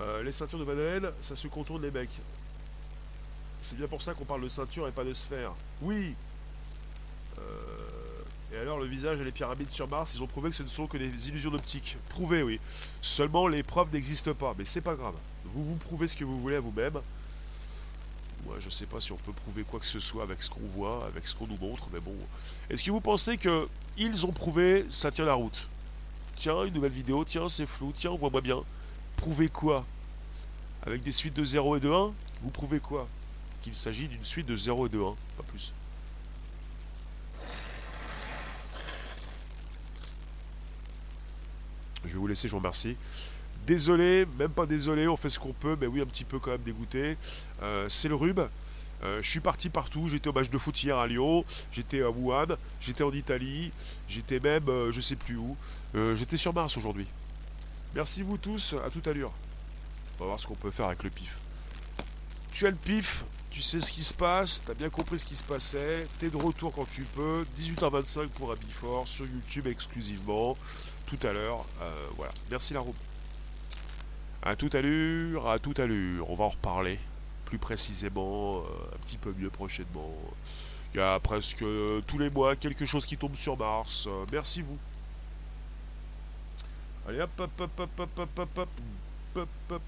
Euh, 0.00 0.22
les 0.22 0.32
ceintures 0.32 0.58
de 0.58 0.64
Van 0.64 1.10
ça 1.20 1.36
se 1.36 1.48
contourne 1.48 1.82
les 1.82 1.90
mecs. 1.90 2.18
C'est 3.60 3.76
bien 3.76 3.86
pour 3.86 4.00
ça 4.00 4.14
qu'on 4.14 4.24
parle 4.24 4.40
de 4.40 4.48
ceinture 4.48 4.88
et 4.88 4.90
pas 4.90 5.04
de 5.04 5.12
sphère. 5.12 5.52
Oui 5.82 6.14
euh, 7.38 7.42
Et 8.54 8.56
alors, 8.56 8.78
le 8.78 8.86
visage 8.86 9.20
et 9.20 9.24
les 9.24 9.32
pyramides 9.32 9.70
sur 9.70 9.86
Mars, 9.86 10.14
ils 10.14 10.22
ont 10.22 10.26
prouvé 10.26 10.48
que 10.48 10.56
ce 10.56 10.62
ne 10.62 10.68
sont 10.68 10.86
que 10.86 10.96
des 10.96 11.28
illusions 11.28 11.50
d'optique. 11.50 11.98
Prouvé, 12.08 12.42
oui. 12.42 12.58
Seulement, 13.02 13.48
les 13.48 13.62
preuves 13.62 13.92
n'existent 13.92 14.32
pas, 14.32 14.54
mais 14.56 14.64
c'est 14.64 14.80
pas 14.80 14.94
grave. 14.94 15.16
Vous 15.44 15.62
vous 15.62 15.76
prouvez 15.76 16.08
ce 16.08 16.16
que 16.16 16.24
vous 16.24 16.40
voulez 16.40 16.56
à 16.56 16.60
vous-même. 16.60 17.02
Moi, 18.46 18.56
je 18.60 18.70
sais 18.70 18.86
pas 18.86 19.00
si 19.00 19.12
on 19.12 19.16
peut 19.16 19.32
prouver 19.32 19.64
quoi 19.64 19.80
que 19.80 19.86
ce 19.86 20.00
soit 20.00 20.22
avec 20.22 20.42
ce 20.42 20.50
qu'on 20.50 20.66
voit, 20.74 21.04
avec 21.06 21.26
ce 21.26 21.34
qu'on 21.34 21.46
nous 21.46 21.58
montre, 21.58 21.88
mais 21.92 22.00
bon. 22.00 22.14
Est-ce 22.70 22.82
que 22.82 22.90
vous 22.90 23.00
pensez 23.00 23.36
que 23.36 23.68
ils 23.96 24.26
ont 24.26 24.32
prouvé, 24.32 24.86
ça 24.88 25.10
tient 25.10 25.24
la 25.24 25.34
route? 25.34 25.66
Tiens, 26.36 26.64
une 26.64 26.74
nouvelle 26.74 26.92
vidéo, 26.92 27.24
tiens, 27.24 27.48
c'est 27.48 27.66
flou, 27.66 27.92
tiens, 27.94 28.12
on 28.12 28.16
voit 28.16 28.40
bien. 28.40 28.62
Prouvez 29.16 29.48
quoi? 29.48 29.84
Avec 30.86 31.02
des 31.02 31.10
suites 31.12 31.34
de 31.34 31.44
0 31.44 31.76
et 31.76 31.80
de 31.80 31.90
1 31.90 32.12
Vous 32.42 32.50
prouvez 32.50 32.78
quoi? 32.78 33.08
Qu'il 33.60 33.74
s'agit 33.74 34.06
d'une 34.06 34.24
suite 34.24 34.46
de 34.46 34.54
0 34.54 34.86
et 34.86 34.88
de 34.88 34.98
1, 34.98 35.14
pas 35.36 35.42
plus. 35.42 35.72
Je 42.04 42.12
vais 42.12 42.18
vous 42.18 42.28
laisser, 42.28 42.46
je 42.46 42.52
vous 42.52 42.58
remercie. 42.58 42.96
Désolé, 43.68 44.26
même 44.38 44.48
pas 44.48 44.64
désolé, 44.64 45.06
on 45.08 45.16
fait 45.18 45.28
ce 45.28 45.38
qu'on 45.38 45.52
peut, 45.52 45.76
mais 45.78 45.86
oui, 45.86 46.00
un 46.00 46.06
petit 46.06 46.24
peu 46.24 46.38
quand 46.38 46.52
même 46.52 46.62
dégoûté. 46.62 47.18
Euh, 47.62 47.86
c'est 47.90 48.08
le 48.08 48.14
rub. 48.14 48.40
Euh, 48.40 49.20
je 49.20 49.28
suis 49.28 49.40
parti 49.40 49.68
partout, 49.68 50.08
j'étais 50.08 50.30
au 50.30 50.32
match 50.32 50.48
de 50.48 50.56
foot 50.56 50.82
hier 50.82 50.96
à 50.96 51.06
Lyon, 51.06 51.44
j'étais 51.70 52.00
à 52.00 52.08
Wuhan, 52.08 52.56
j'étais 52.80 53.04
en 53.04 53.12
Italie, 53.12 53.70
j'étais 54.08 54.40
même 54.40 54.66
euh, 54.70 54.90
je 54.90 55.02
sais 55.02 55.16
plus 55.16 55.36
où. 55.36 55.54
j'étais 56.14 56.38
sur 56.38 56.54
Mars 56.54 56.78
aujourd'hui. 56.78 57.06
Merci 57.94 58.22
vous 58.22 58.38
tous, 58.38 58.74
à 58.86 58.88
toute 58.88 59.06
allure. 59.06 59.32
On 60.16 60.20
va 60.20 60.26
voir 60.28 60.40
ce 60.40 60.46
qu'on 60.46 60.54
peut 60.54 60.70
faire 60.70 60.86
avec 60.86 61.02
le 61.02 61.10
pif. 61.10 61.36
Tu 62.52 62.66
as 62.66 62.70
le 62.70 62.76
pif, 62.76 63.26
tu 63.50 63.60
sais 63.60 63.80
ce 63.80 63.92
qui 63.92 64.02
se 64.02 64.14
passe, 64.14 64.62
t'as 64.64 64.74
bien 64.74 64.88
compris 64.88 65.18
ce 65.18 65.26
qui 65.26 65.34
se 65.34 65.44
passait, 65.44 66.06
t'es 66.18 66.30
de 66.30 66.38
retour 66.38 66.72
quand 66.72 66.88
tu 66.90 67.02
peux, 67.02 67.44
18h25 67.60 68.28
pour 68.28 68.56
Bifort 68.56 69.06
sur 69.06 69.26
YouTube 69.26 69.66
exclusivement, 69.66 70.56
tout 71.06 71.18
à 71.22 71.34
l'heure. 71.34 71.66
voilà, 72.16 72.32
merci 72.50 72.72
la 72.72 72.80
roue. 72.80 72.94
À 74.42 74.56
toute 74.56 74.74
allure, 74.74 75.48
à 75.48 75.58
toute 75.58 75.80
allure. 75.80 76.30
On 76.30 76.34
va 76.34 76.44
en 76.44 76.50
reparler 76.50 76.98
plus 77.44 77.58
précisément, 77.58 78.58
euh, 78.58 78.94
un 78.94 78.98
petit 78.98 79.16
peu 79.16 79.34
mieux 79.36 79.50
prochainement. 79.50 80.12
Il 80.94 80.98
y 80.98 81.00
a 81.00 81.18
presque 81.18 81.64
tous 82.06 82.18
les 82.18 82.30
mois 82.30 82.56
quelque 82.56 82.84
chose 82.84 83.06
qui 83.06 83.16
tombe 83.16 83.34
sur 83.34 83.56
Mars. 83.56 84.06
Euh, 84.06 84.24
merci 84.30 84.62
vous. 84.62 84.78
Allez 87.08 87.20
hop 87.20 87.30
hop 87.38 87.50
hop 87.58 87.70
hop 87.78 87.90
hop 87.98 88.18
hop 88.18 88.38
hop 88.38 88.58
hop 88.58 88.68
hop 89.36 89.48
hop 89.70 89.82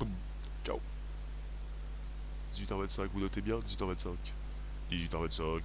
Ciao. 0.64 0.80
18h25, 2.54 3.08
vous 3.12 3.20
notez 3.20 3.40
bien 3.40 3.58
18h25. 3.58 4.14
18h25. 4.90 5.60